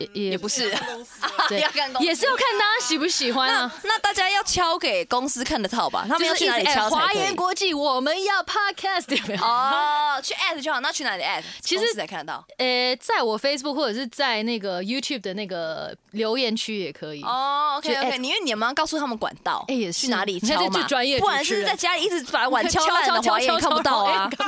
[0.00, 3.70] 也也也不是，公司啊对要看公司也是要看大家喜不喜欢啊。
[3.84, 6.06] 那大家要敲给公司看得到吧？
[6.08, 7.18] 他们要去哪里敲才可以？
[7.18, 9.42] 研国际，我们要 podcast 有没有？
[9.44, 10.80] 哦，去 at 就好。
[10.80, 11.42] 那去哪里 at？
[11.60, 12.44] 其实才看得到。
[12.56, 17.22] 呃，在我 Facebook 或者是在那个 YouTube 的那个留言区也可以。
[17.22, 24.28] 哦，OK OK，你因为你们要告诉他们管道，哎也是去哪里敲嘛，专业不然是在家里一直把碗敲烂的 敲华研敲看不到啊。
[24.28, 24.42] 不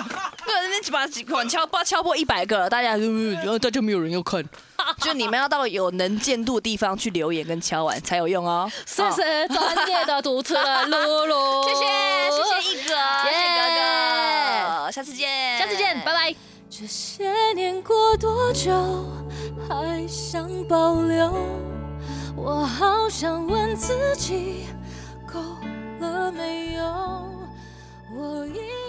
[0.51, 1.01] 然， 那边把
[1.37, 4.43] 碗敲不敲破一百个了，大家就然后大家没有人要看，
[5.01, 8.71] 就你们要到有能见度的地方去留言跟敲碗才有用哦。
[8.87, 11.85] 谢谢专业的主持人露露， 谢谢
[12.31, 13.61] 谢谢一哥，谢谢哥
[14.87, 16.35] 哥，下次见，下次见，拜拜。
[16.71, 18.73] 这些年过多久，
[19.69, 21.33] 还想保留？
[22.35, 24.67] 我好想问自己，
[25.31, 25.39] 够
[26.01, 26.83] 了没有？
[28.17, 28.82] 我一。